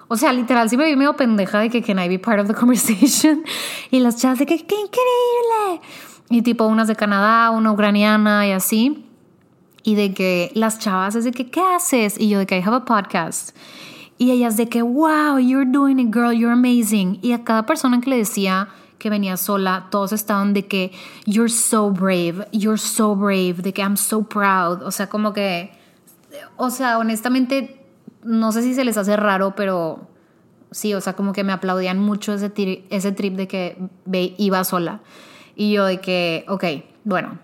[0.07, 2.47] o sea, literal, sí me vi medio pendeja de que can I be part of
[2.47, 3.43] the conversation.
[3.91, 5.81] Y las chavas de que qué increíble.
[6.29, 9.07] Y tipo unas de Canadá, una ucraniana y así.
[9.83, 12.21] Y de que las chavas es de que, ¿qué haces?
[12.21, 13.57] Y yo de que I have a podcast.
[14.19, 17.19] Y ellas de que, wow, you're doing it, girl, you're amazing.
[17.23, 20.93] Y a cada persona que le decía que venía sola, todos estaban de que,
[21.27, 24.83] you're so brave, you're so brave, de que I'm so proud.
[24.83, 25.71] O sea, como que,
[26.57, 27.79] o sea, honestamente
[28.23, 30.07] no sé si se les hace raro, pero
[30.71, 32.53] sí, o sea, como que me aplaudían mucho ese,
[32.91, 33.79] ese trip de que
[34.37, 35.01] iba sola.
[35.57, 36.65] Y yo de que, ok,
[37.05, 37.39] bueno,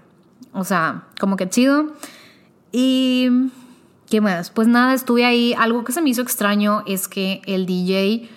[0.52, 1.86] o sea, como que chido.
[2.70, 3.50] Y,
[4.08, 4.50] ¿qué más?
[4.50, 5.54] Pues nada, estuve ahí.
[5.56, 8.28] Algo que se me hizo extraño es que el DJ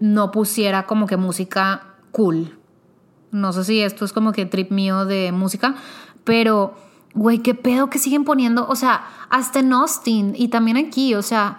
[0.00, 1.87] no pusiera como que música
[2.18, 2.58] cool.
[3.30, 5.76] No sé si esto es como que trip mío de música,
[6.24, 6.74] pero,
[7.14, 11.22] güey, qué pedo que siguen poniendo, o sea, hasta en Austin y también aquí, o
[11.22, 11.58] sea,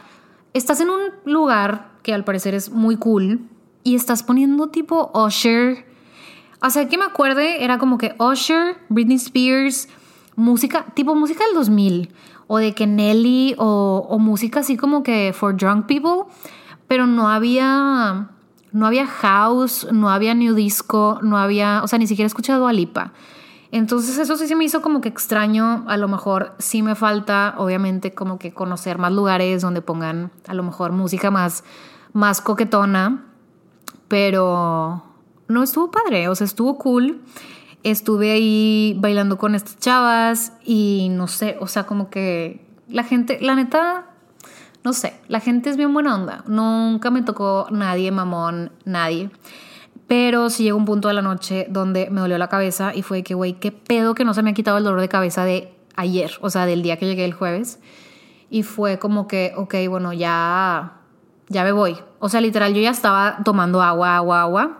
[0.54, 3.40] estás en un lugar que al parecer es muy cool
[3.86, 5.86] y estás poniendo tipo Usher.
[6.62, 9.88] O sea, que me acuerde, era como que Usher, Britney Spears,
[10.36, 12.14] música, tipo música del 2000,
[12.48, 16.34] o de que Nelly, o, música así como que for drunk people,
[16.90, 18.32] pero no había,
[18.72, 22.74] no había house, no había new disco, no había, o sea, ni siquiera escuchado a
[22.74, 23.14] Lipa.
[23.72, 27.54] Entonces eso sí se me hizo como que extraño, a lo mejor sí me falta
[27.58, 31.64] obviamente como que conocer más lugares donde pongan a lo mejor música más,
[32.14, 33.26] más coquetona,
[34.08, 35.04] pero
[35.48, 37.22] no estuvo padre, o sea, estuvo cool.
[37.82, 43.38] Estuve ahí bailando con estas chavas y no sé, o sea, como que la gente,
[43.40, 44.09] la neta,
[44.84, 46.44] no sé, la gente es bien buena onda.
[46.48, 49.30] Nunca me tocó nadie, mamón, nadie.
[50.08, 53.22] Pero sí llegó un punto de la noche donde me dolió la cabeza y fue
[53.22, 55.74] que, güey, qué pedo que no se me ha quitado el dolor de cabeza de
[55.96, 57.80] ayer, o sea, del día que llegué el jueves.
[58.50, 60.94] Y fue como que, ok, bueno, ya,
[61.50, 61.98] ya me voy.
[62.20, 64.80] O sea, literal, yo ya estaba tomando agua, agua, agua.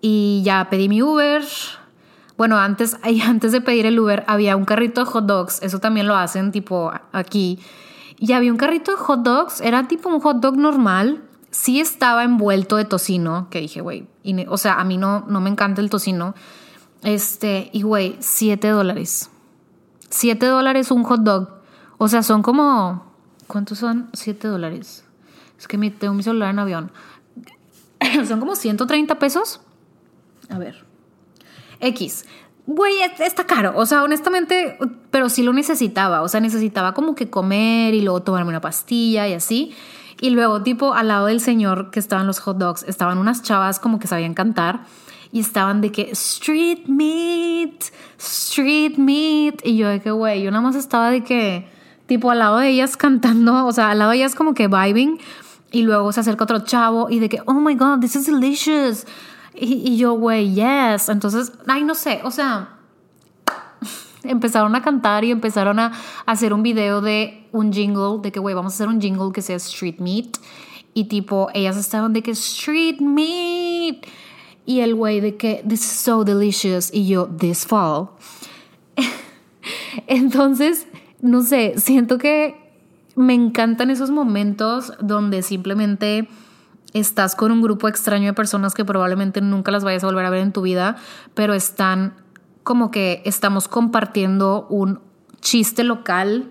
[0.00, 1.42] Y ya pedí mi Uber.
[2.36, 5.62] Bueno, antes, antes de pedir el Uber había un carrito de hot dogs.
[5.62, 7.58] Eso también lo hacen tipo aquí.
[8.18, 9.60] Y había un carrito de hot dogs.
[9.60, 11.22] Era tipo un hot dog normal.
[11.50, 13.48] Sí estaba envuelto de tocino.
[13.50, 14.06] Que dije, güey.
[14.48, 16.34] O sea, a mí no, no me encanta el tocino.
[17.02, 19.30] Este, y güey, 7 dólares.
[20.10, 21.50] 7 dólares un hot dog.
[21.98, 23.04] O sea, son como...
[23.46, 24.10] ¿Cuántos son?
[24.12, 25.04] 7 dólares.
[25.58, 26.92] Es que tengo mi celular en avión.
[28.26, 29.60] son como 130 pesos.
[30.48, 30.84] A ver.
[31.80, 32.24] X.
[32.66, 33.74] Güey, está caro.
[33.76, 34.76] O sea, honestamente,
[35.12, 36.22] pero sí lo necesitaba.
[36.22, 39.74] O sea, necesitaba como que comer y luego tomarme una pastilla y así.
[40.20, 43.78] Y luego, tipo, al lado del señor que estaban los hot dogs, estaban unas chavas
[43.78, 44.80] como que sabían cantar
[45.30, 47.84] y estaban de que street meat,
[48.18, 49.60] street meat.
[49.64, 51.68] Y yo de que, güey, yo nada más estaba de que,
[52.06, 55.20] tipo, al lado de ellas cantando, o sea, al lado de ellas como que vibing.
[55.70, 59.06] Y luego se acerca otro chavo y de que, oh my god, this is delicious.
[59.58, 61.08] Y, yo, güey, yes.
[61.08, 62.78] Entonces, ay, no sé, o sea,
[64.22, 65.92] empezaron a cantar y empezaron a
[66.26, 69.42] hacer un video de un jingle, de que, güey, vamos a hacer un jingle que
[69.42, 70.38] sea Street Meat.
[70.94, 74.06] Y tipo, ellas estaban de que Street Meat.
[74.64, 76.92] Y el güey de que, this is so delicious.
[76.92, 78.10] Y yo, this fall.
[80.06, 80.86] Entonces,
[81.20, 82.66] no sé, siento que
[83.14, 86.28] me encantan esos momentos donde simplemente
[86.98, 90.30] estás con un grupo extraño de personas que probablemente nunca las vayas a volver a
[90.30, 90.96] ver en tu vida,
[91.34, 92.14] pero están
[92.62, 95.00] como que estamos compartiendo un
[95.40, 96.50] chiste local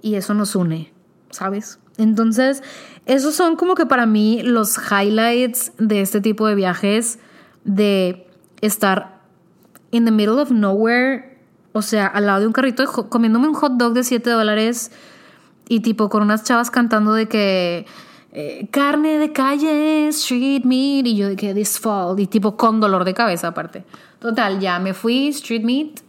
[0.00, 0.92] y eso nos une,
[1.30, 1.78] ¿sabes?
[1.98, 2.62] Entonces,
[3.04, 7.18] esos son como que para mí los highlights de este tipo de viajes,
[7.64, 8.26] de
[8.62, 9.20] estar
[9.90, 11.38] in the middle of nowhere,
[11.72, 14.90] o sea, al lado de un carrito comiéndome un hot dog de 7 dólares
[15.68, 17.86] y tipo con unas chavas cantando de que
[18.32, 22.80] eh, carne de calle, street meat, y yo de que this fall, y tipo con
[22.80, 23.84] dolor de cabeza aparte.
[24.20, 26.00] Total, ya me fui, street meat,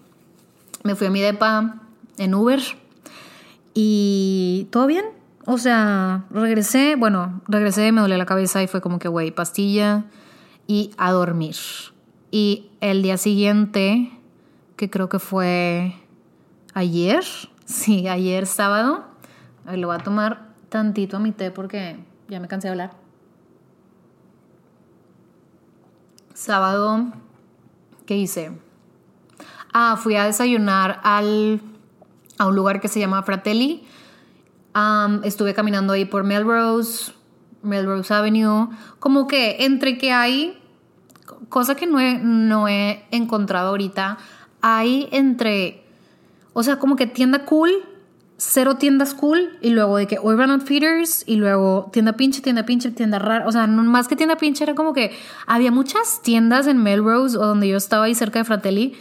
[0.83, 1.81] me fui a mi depa
[2.17, 2.59] en Uber
[3.73, 5.05] y todo bien.
[5.45, 10.05] O sea, regresé, bueno, regresé, me dolía la cabeza y fue como que, güey, pastilla
[10.67, 11.55] y a dormir.
[12.29, 14.11] Y el día siguiente,
[14.75, 15.95] que creo que fue
[16.73, 17.23] ayer,
[17.65, 19.05] sí, ayer sábado,
[19.65, 21.97] lo voy a tomar tantito a mi té porque
[22.31, 22.91] ya me cansé de hablar.
[26.33, 27.11] Sábado,
[28.05, 28.57] ¿qué hice?
[29.73, 31.59] Ah, fui a desayunar al,
[32.37, 33.83] a un lugar que se llama Fratelli.
[35.23, 37.11] estuve caminando ahí por Melrose,
[37.63, 38.69] Melrose Avenue.
[38.99, 40.57] Como que entre que hay,
[41.49, 44.17] cosa que no he, no he encontrado ahorita,
[44.61, 45.83] hay entre,
[46.53, 47.90] o sea, como que tienda cool
[48.43, 52.89] cero tiendas cool y luego de que Urban Outfitters y luego tienda pinche, tienda pinche,
[52.89, 53.45] tienda rara.
[53.45, 57.45] O sea, más que tienda pinche era como que había muchas tiendas en Melrose o
[57.45, 58.95] donde yo estaba ahí cerca de Fratelli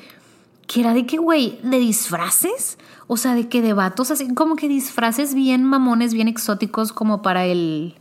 [0.67, 2.77] que era de que, güey, de disfraces.
[3.07, 7.23] O sea, de que de vatos así, como que disfraces bien mamones, bien exóticos como
[7.23, 7.95] para el...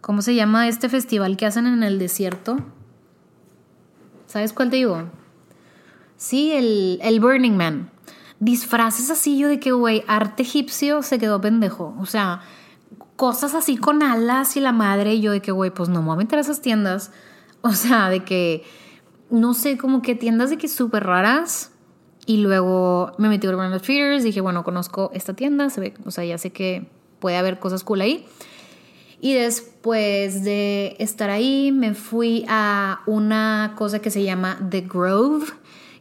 [0.00, 2.56] ¿Cómo se llama este festival que hacen en el desierto?
[4.26, 5.04] ¿Sabes cuál te digo?
[6.16, 7.90] Sí, el, el Burning Man
[8.40, 11.94] disfraces así yo de que, güey, arte egipcio se quedó pendejo.
[11.98, 12.40] O sea,
[13.16, 16.14] cosas así con alas y la madre, yo de que, güey, pues no me voy
[16.14, 17.10] a meter a esas tiendas.
[17.60, 18.62] O sea, de que,
[19.30, 21.72] no sé, como que tiendas de que súper raras.
[22.24, 26.10] Y luego me metí a Urban Outfitters, dije, bueno, conozco esta tienda, se ve, o
[26.10, 28.26] sea, ya sé que puede haber cosas cool ahí.
[29.20, 35.46] Y después de estar ahí, me fui a una cosa que se llama The Grove,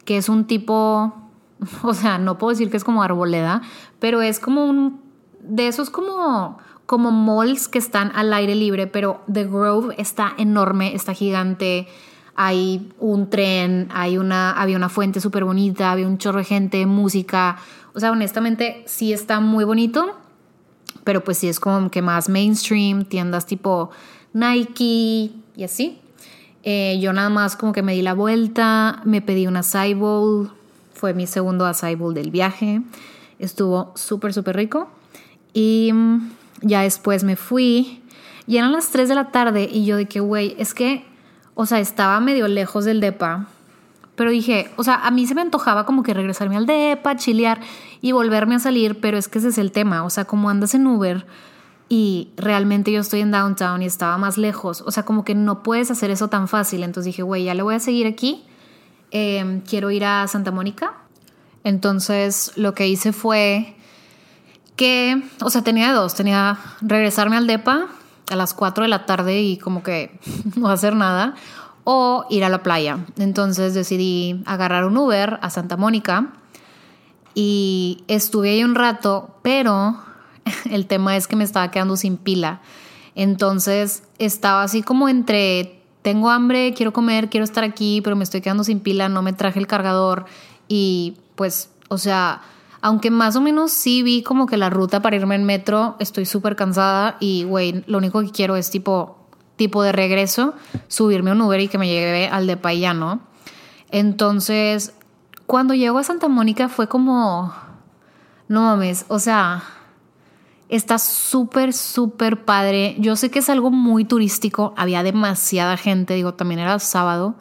[0.05, 1.26] que es un tipo
[1.83, 3.61] o sea, no puedo decir que es como arboleda,
[3.99, 5.01] pero es como un,
[5.41, 10.95] de esos como, como malls que están al aire libre, pero The Grove está enorme,
[10.95, 11.87] está gigante,
[12.35, 16.85] hay un tren, hay una, había una fuente súper bonita, había un chorro de gente,
[16.85, 17.57] música,
[17.93, 20.15] o sea, honestamente sí está muy bonito,
[21.03, 23.89] pero pues sí es como que más mainstream, tiendas tipo
[24.33, 25.99] Nike y así.
[26.63, 30.51] Eh, yo nada más como que me di la vuelta, me pedí una Cybowl,
[30.97, 32.81] fue mi segundo acai bowl del viaje.
[33.39, 34.89] Estuvo súper, súper rico.
[35.53, 36.29] Y mm,
[36.61, 38.01] ya después me fui.
[38.47, 41.05] Y eran las 3 de la tarde y yo de que, güey, es que,
[41.53, 43.47] o sea, estaba medio lejos del DEPA.
[44.15, 47.61] Pero dije, o sea, a mí se me antojaba como que regresarme al DEPA, chilear
[48.01, 50.03] y volverme a salir, pero es que ese es el tema.
[50.03, 51.25] O sea, como andas en Uber,
[51.89, 54.81] y realmente yo estoy en downtown y estaba más lejos.
[54.81, 56.83] O sea, como que no puedes hacer eso tan fácil.
[56.83, 58.43] Entonces dije, güey, ya le voy a seguir aquí.
[59.11, 60.93] Em, quiero ir a Santa Mónica.
[61.63, 63.75] Entonces lo que hice fue
[64.75, 66.15] que, o sea, tenía dos.
[66.15, 67.87] Tenía regresarme al DEPA
[68.29, 70.19] a las 4 de la tarde y como que
[70.55, 71.35] no hacer nada.
[71.83, 72.99] O ir a la playa.
[73.17, 76.33] Entonces decidí agarrar un Uber a Santa Mónica.
[77.33, 79.97] Y estuve ahí un rato, pero
[80.71, 82.61] el tema es que me estaba quedando sin pila.
[83.15, 85.76] Entonces estaba así como entre,
[86.07, 89.33] tengo hambre, quiero comer, quiero estar aquí, pero me estoy quedando sin pila, no me
[89.33, 90.23] traje el cargador
[90.69, 92.43] y pues, o sea,
[92.79, 96.25] aunque más o menos sí vi como que la ruta para irme en metro, estoy
[96.25, 99.17] súper cansada y, güey, lo único que quiero es tipo,
[99.57, 100.53] tipo de regreso,
[100.87, 103.19] subirme a un Uber y que me lleve al de Payano.
[103.91, 104.93] Entonces,
[105.45, 107.53] cuando llego a Santa Mónica fue como,
[108.47, 109.61] no mames, o sea,
[110.69, 112.97] Está súper, súper padre.
[112.99, 114.73] Yo sé que es algo muy turístico.
[114.75, 117.35] Había demasiada gente, digo, también era sábado.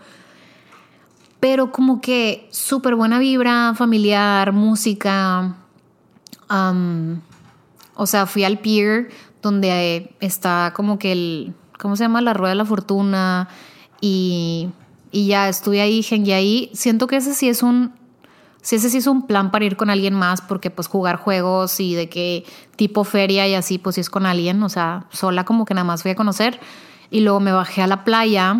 [1.41, 5.57] Pero como que súper buena vibra, familiar, música.
[6.49, 9.11] o sea, fui al pier
[9.43, 12.21] donde está como que el, ¿cómo se llama?
[12.21, 13.49] La Rueda de la Fortuna.
[14.01, 14.69] Y,
[15.11, 16.71] y ya estuve ahí, y ahí.
[16.75, 17.93] Siento que ese sí es un
[18.67, 21.79] si ese sí es un plan para ir con alguien más, porque pues jugar juegos
[21.79, 22.45] y de qué
[22.75, 25.85] tipo feria y así, pues si es con alguien, o sea, sola como que nada
[25.85, 26.59] más fui a conocer.
[27.09, 28.59] Y luego me bajé a la playa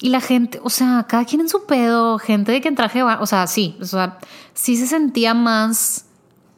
[0.00, 3.02] y la gente, o sea, cada quien en su pedo, gente de que en traje,
[3.02, 4.16] o sea, sí, o sea,
[4.54, 6.06] sí se sentía más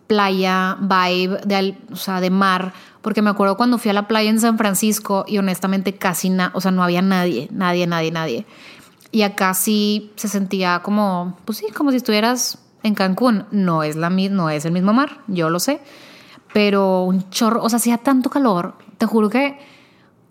[0.07, 2.73] playa, vibe, de, o sea, de mar,
[3.03, 6.53] porque me acuerdo cuando fui a la playa en San Francisco y honestamente casi nada,
[6.55, 8.47] o sea, no había nadie, nadie, nadie, nadie.
[9.13, 13.47] Y acá sí se sentía como, pues sí, como si estuvieras en Cancún.
[13.51, 15.81] No es, la, no es el mismo mar, yo lo sé.
[16.53, 18.75] Pero un chorro, o sea, hacía tanto calor.
[18.99, 19.59] Te juro que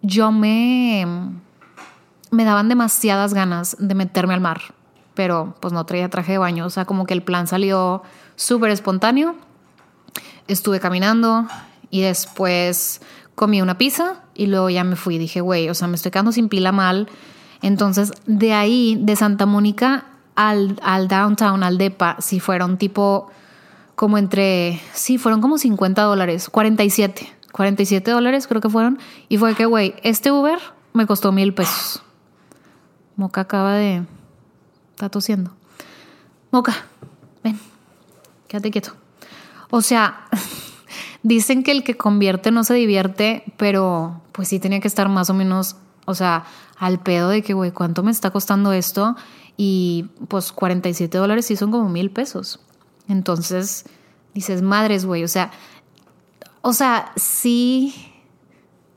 [0.02, 1.06] yo me,
[2.32, 4.62] me daban demasiadas ganas de meterme al mar.
[5.14, 6.66] Pero pues no traía traje de baño.
[6.66, 8.04] O sea, como que el plan salió
[8.36, 9.36] súper espontáneo.
[10.48, 11.48] Estuve caminando
[11.90, 13.02] y después
[13.36, 15.18] comí una pizza y luego ya me fui.
[15.18, 17.10] Dije, güey, o sea, me estoy quedando sin pila mal
[17.62, 20.06] entonces, de ahí, de Santa Mónica
[20.36, 23.30] al, al downtown, al DEPA, si fueron tipo
[23.96, 28.98] como entre, sí, fueron como 50 dólares, 47, 47 dólares creo que fueron.
[29.28, 30.60] Y fue que, güey, este Uber
[30.94, 32.02] me costó mil pesos.
[33.18, 34.04] Moca acaba de...
[34.92, 35.52] Está tosiendo.
[36.52, 36.74] Moca,
[37.44, 37.60] ven,
[38.48, 38.94] quédate quieto.
[39.70, 40.22] O sea,
[41.24, 45.30] dicen que el que convierte no se divierte, pero pues sí tenía que estar más
[45.30, 45.76] o menos
[46.10, 46.44] o sea,
[46.78, 49.16] al pedo de que, güey, ¿cuánto me está costando esto?
[49.58, 52.60] Y pues 47 dólares sí son como mil pesos.
[53.08, 53.86] Entonces,
[54.34, 55.52] dices, madres, güey, o sea,
[56.62, 57.94] o sea, sí,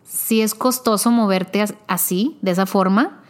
[0.04, 3.20] sí es costoso moverte así, de esa forma.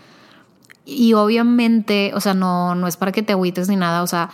[0.84, 4.02] Y obviamente, o sea, no, no es para que te agüites ni nada.
[4.02, 4.30] O sea,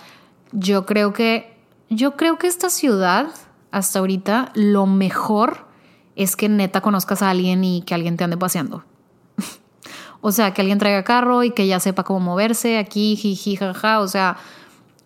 [0.53, 1.57] yo creo que,
[1.88, 3.28] yo creo que esta ciudad,
[3.70, 5.68] hasta ahorita, lo mejor
[6.16, 8.84] es que neta conozcas a alguien y que alguien te ande paseando.
[10.20, 14.00] O sea, que alguien traiga carro y que ya sepa cómo moverse aquí, jiji, jaja.
[14.00, 14.36] O sea,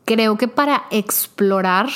[0.04, 1.88] creo que para explorar,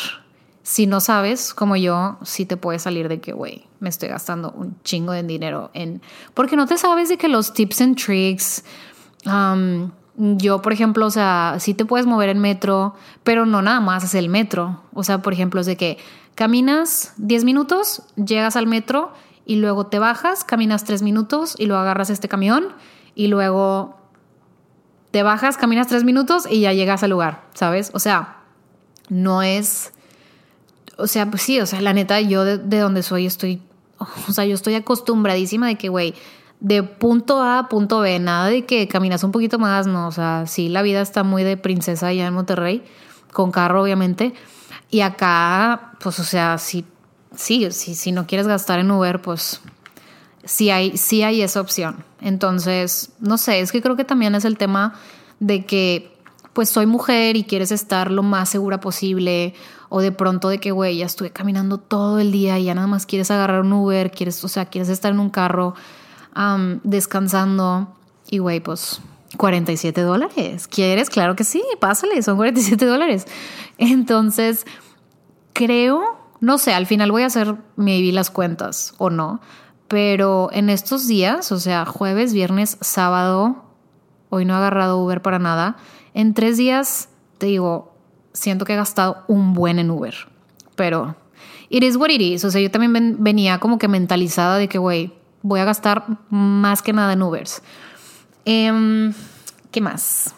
[0.62, 4.50] si no sabes, como yo, sí te puede salir de que, güey, me estoy gastando
[4.50, 6.02] un chingo de dinero en.
[6.34, 8.64] Porque no te sabes de que los tips and tricks.
[9.24, 13.80] Um, yo, por ejemplo, o sea, sí te puedes mover en metro, pero no nada
[13.80, 14.82] más es el metro.
[14.92, 15.98] O sea, por ejemplo, es de que
[16.34, 19.12] caminas 10 minutos, llegas al metro
[19.44, 22.68] y luego te bajas, caminas 3 minutos y luego agarras este camión
[23.16, 23.96] y luego
[25.10, 27.90] te bajas, caminas tres minutos y ya llegas al lugar, ¿sabes?
[27.94, 28.36] O sea,
[29.08, 29.92] no es...
[30.98, 33.62] O sea, pues sí, o sea, la neta, yo de, donde soy estoy...
[34.28, 36.14] O sea, yo estoy acostumbradísima de que, güey,
[36.60, 40.12] de punto A a punto B, nada de que caminas un poquito más, no, o
[40.12, 42.84] sea, sí, la vida está muy de princesa allá en Monterrey,
[43.32, 44.34] con carro, obviamente.
[44.90, 46.84] Y acá, pues, o sea, sí,
[47.34, 49.62] sí, sí, si no quieres gastar en Uber, pues
[50.46, 52.04] sí hay, sí hay esa opción.
[52.20, 54.94] Entonces, no sé, es que creo que también es el tema
[55.38, 56.16] de que
[56.54, 59.52] pues soy mujer y quieres estar lo más segura posible
[59.90, 62.86] o de pronto de que, güey, ya estuve caminando todo el día y ya nada
[62.86, 65.74] más quieres agarrar un Uber, quieres, o sea, quieres estar en un carro
[66.82, 67.94] descansando
[68.30, 69.00] y, güey, pues
[69.36, 70.66] 47 dólares.
[70.66, 71.10] ¿Quieres?
[71.10, 73.26] Claro que sí, pásale, son 47 dólares.
[73.78, 74.66] Entonces,
[75.52, 76.02] creo,
[76.40, 79.40] no sé, al final voy a hacer maybe las cuentas o no,
[79.88, 83.64] pero en estos días, o sea, jueves, viernes, sábado,
[84.30, 85.76] hoy no he agarrado Uber para nada.
[86.14, 87.08] En tres días,
[87.38, 87.94] te digo,
[88.32, 90.14] siento que he gastado un buen en Uber.
[90.74, 91.16] Pero,
[91.68, 92.44] it is what it is.
[92.44, 95.12] O sea, yo también venía como que mentalizada de que, güey,
[95.42, 97.62] voy a gastar más que nada en Ubers.
[98.44, 99.12] Em,
[99.70, 100.34] ¿Qué más?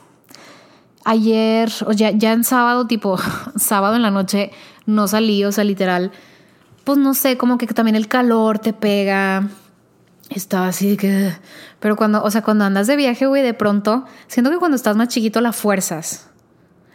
[1.05, 3.19] Ayer, o ya, ya en sábado, tipo
[3.57, 4.51] sábado en la noche,
[4.85, 6.13] no salí, o sea, literal,
[6.89, 9.47] pues no sé, como que también el calor te pega.
[10.31, 11.33] Estaba así de que.
[11.81, 14.97] Pero cuando, o sea, cuando andas de viaje, güey, de pronto, siento que cuando estás
[14.97, 16.31] más chiquito la fuerzas.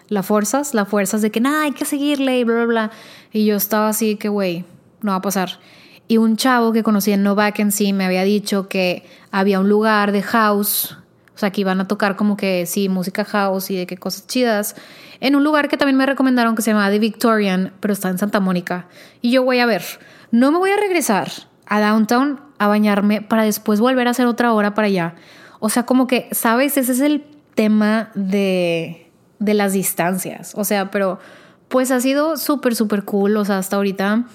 [0.07, 2.91] La fuerzas, la fuerzas de que nada, hay que seguirle y bla, bla, bla.
[3.31, 4.65] Y yo estaba así que, güey,
[5.01, 5.59] no va a pasar.
[6.07, 10.11] Y un chavo que conocí en No Vacancy me había dicho que había un lugar
[10.11, 10.97] de house,
[11.35, 14.27] o sea, que iban a tocar como que, sí, música house y de qué cosas
[14.27, 14.75] chidas,
[15.19, 18.17] en un lugar que también me recomendaron que se llama The Victorian, pero está en
[18.17, 18.87] Santa Mónica.
[19.21, 19.83] Y yo voy a ver,
[20.31, 21.31] no me voy a regresar
[21.65, 25.15] a downtown a bañarme para después volver a hacer otra hora para allá.
[25.59, 26.77] O sea, como que, ¿sabes?
[26.77, 27.25] Ese es el
[27.55, 29.09] tema de,
[29.39, 30.53] de las distancias.
[30.55, 31.19] O sea, pero
[31.67, 33.37] pues ha sido súper, súper cool.
[33.37, 34.25] O sea, hasta ahorita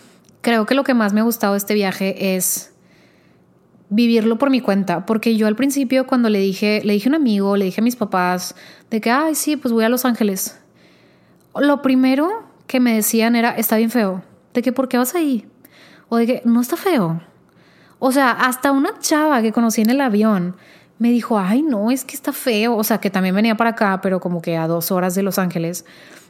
[0.40, 2.72] creo que lo que más me ha gustado de este viaje es
[3.90, 7.14] vivirlo por mi cuenta, porque yo al principio cuando le dije, le dije a un
[7.14, 8.54] amigo, le dije a mis papás
[8.90, 10.58] de que, ay, sí, pues voy a Los Ángeles.
[11.54, 14.22] Lo primero que me decían era, está bien feo,
[14.54, 15.46] de que, ¿por qué vas ahí?
[16.08, 17.20] O de que, no está feo.
[17.98, 20.56] O sea, hasta una chava que conocí en el avión
[20.98, 22.76] me dijo, ay, no, es que está feo.
[22.76, 25.38] O sea, que también venía para acá, pero como que a dos horas de Los
[25.38, 25.84] Ángeles.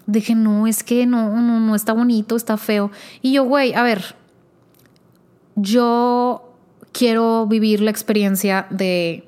[0.06, 2.90] Dije, no, es que no, no, no está bonito, está feo.
[3.20, 4.16] Y yo, güey, a ver,
[5.56, 6.47] yo
[6.98, 9.24] quiero vivir la experiencia de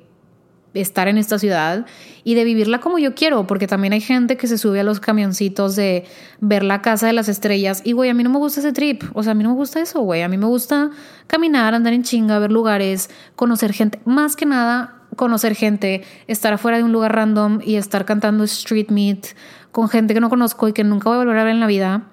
[0.73, 1.85] estar en esta ciudad
[2.25, 4.99] y de vivirla como yo quiero, porque también hay gente que se sube a los
[4.99, 6.03] camioncitos de
[6.41, 9.03] ver la casa de las estrellas y güey, a mí no me gusta ese trip,
[9.13, 10.91] o sea, a mí no me gusta eso, güey, a mí me gusta
[11.27, 16.77] caminar, andar en chinga, ver lugares, conocer gente, más que nada conocer gente, estar afuera
[16.77, 19.27] de un lugar random y estar cantando street meet
[19.71, 21.67] con gente que no conozco y que nunca voy a volver a ver en la
[21.67, 22.03] vida.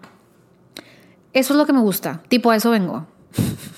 [1.33, 3.07] Eso es lo que me gusta, tipo a eso vengo.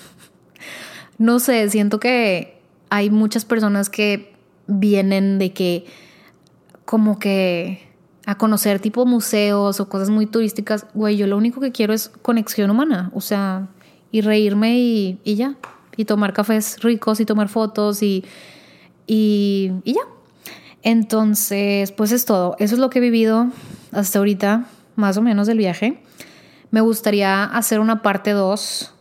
[1.21, 2.59] no sé, siento que
[2.89, 4.33] hay muchas personas que
[4.65, 5.85] vienen de que
[6.83, 7.87] como que
[8.25, 12.09] a conocer tipo museos o cosas muy turísticas, güey, yo lo único que quiero es
[12.09, 13.67] conexión humana, o sea,
[14.11, 15.57] y reírme y, ya,
[15.95, 18.25] y tomar cafés ricos y tomar fotos y,
[19.05, 20.01] y, y ya.
[20.81, 23.45] Entonces, pues es todo, eso es lo que he vivido
[23.91, 24.65] hasta ahorita,
[24.95, 26.01] más o menos del viaje.
[26.71, 28.95] Me gustaría hacer una parte 2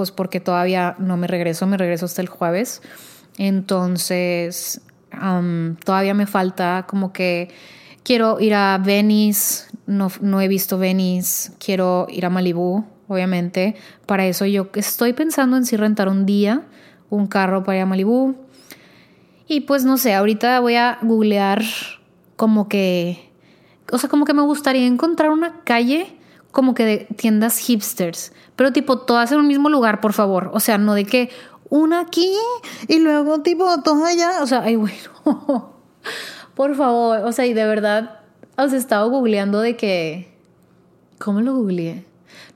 [0.00, 2.80] pues porque todavía no me regreso, me regreso hasta el jueves.
[3.36, 4.80] Entonces,
[5.84, 7.50] todavía me falta como que
[8.02, 13.76] quiero ir a Venice, no, no he visto Venice, quiero ir a Malibu, obviamente.
[14.06, 16.62] Para eso yo estoy pensando en si rentar un día
[17.10, 18.36] un carro para ir a Malibu.
[19.46, 21.62] Y pues no sé, ahorita voy a googlear
[22.36, 23.30] como que,
[23.92, 26.16] o sea, como que me gustaría encontrar una calle
[26.50, 30.50] como que de tiendas hipsters, pero tipo todas en un mismo lugar, por favor.
[30.52, 31.30] O sea, no de que
[31.68, 32.30] una aquí
[32.88, 34.42] y luego tipo todas allá.
[34.42, 34.98] O sea, ay, bueno,
[36.54, 37.20] por favor.
[37.24, 38.20] O sea, y de verdad,
[38.56, 40.36] os he estado googleando de que...
[41.18, 42.06] ¿Cómo lo googleé?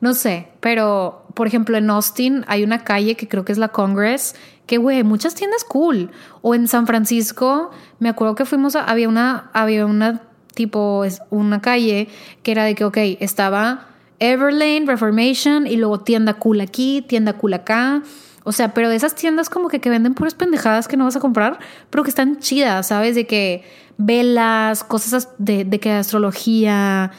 [0.01, 3.69] No sé, pero por ejemplo en Austin hay una calle que creo que es la
[3.69, 4.35] Congress,
[4.67, 6.11] que güey, muchas tiendas cool.
[6.43, 10.23] O en San Francisco, me acuerdo que fuimos a, había una, había una
[10.55, 12.09] tipo es una calle
[12.43, 13.89] que era de que, ok, estaba
[14.19, 18.03] Everlane, Reformation y luego tienda cool aquí, tienda cool acá.
[18.45, 21.17] O sea, pero de esas tiendas como que, que venden puras pendejadas que no vas
[21.17, 21.59] a comprar,
[21.91, 23.15] pero que están chidas, ¿sabes?
[23.15, 23.65] De que
[23.97, 27.11] velas, cosas de, de que astrología,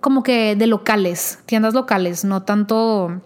[0.00, 3.20] como que de locales, tiendas locales, no tanto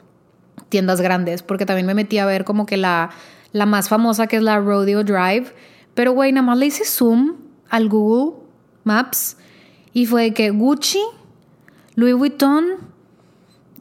[0.68, 3.10] tiendas grandes, porque también me metí a ver como que la,
[3.52, 5.52] la más famosa que es la Rodeo Drive,
[5.94, 7.36] pero güey, nada más le hice zoom
[7.68, 8.36] al Google
[8.84, 9.36] Maps
[9.92, 11.00] y fue que Gucci,
[11.94, 12.64] Louis Vuitton,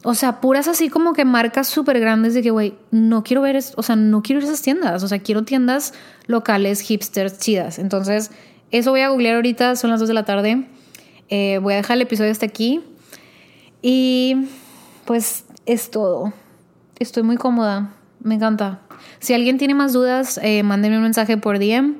[0.02, 3.58] o sea, puras así como que marcas súper grandes de que, güey, no quiero ver,
[3.76, 5.92] o sea, no quiero ir a esas tiendas, o sea, quiero tiendas
[6.26, 7.78] locales, hipsters, chidas.
[7.78, 8.30] Entonces,
[8.70, 10.66] eso voy a googlear ahorita, son las 2 de la tarde.
[11.28, 12.80] Eh, voy a dejar el episodio hasta aquí.
[13.82, 14.48] Y
[15.04, 16.32] pues es todo.
[16.98, 18.80] Estoy muy cómoda, me encanta.
[19.18, 21.96] Si alguien tiene más dudas, eh, mándenme un mensaje por DM.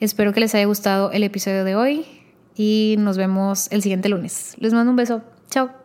[0.00, 2.21] Espero que les haya gustado el episodio de hoy
[2.56, 4.54] y nos vemos el siguiente lunes.
[4.58, 5.22] Les mando un beso.
[5.50, 5.81] Chao.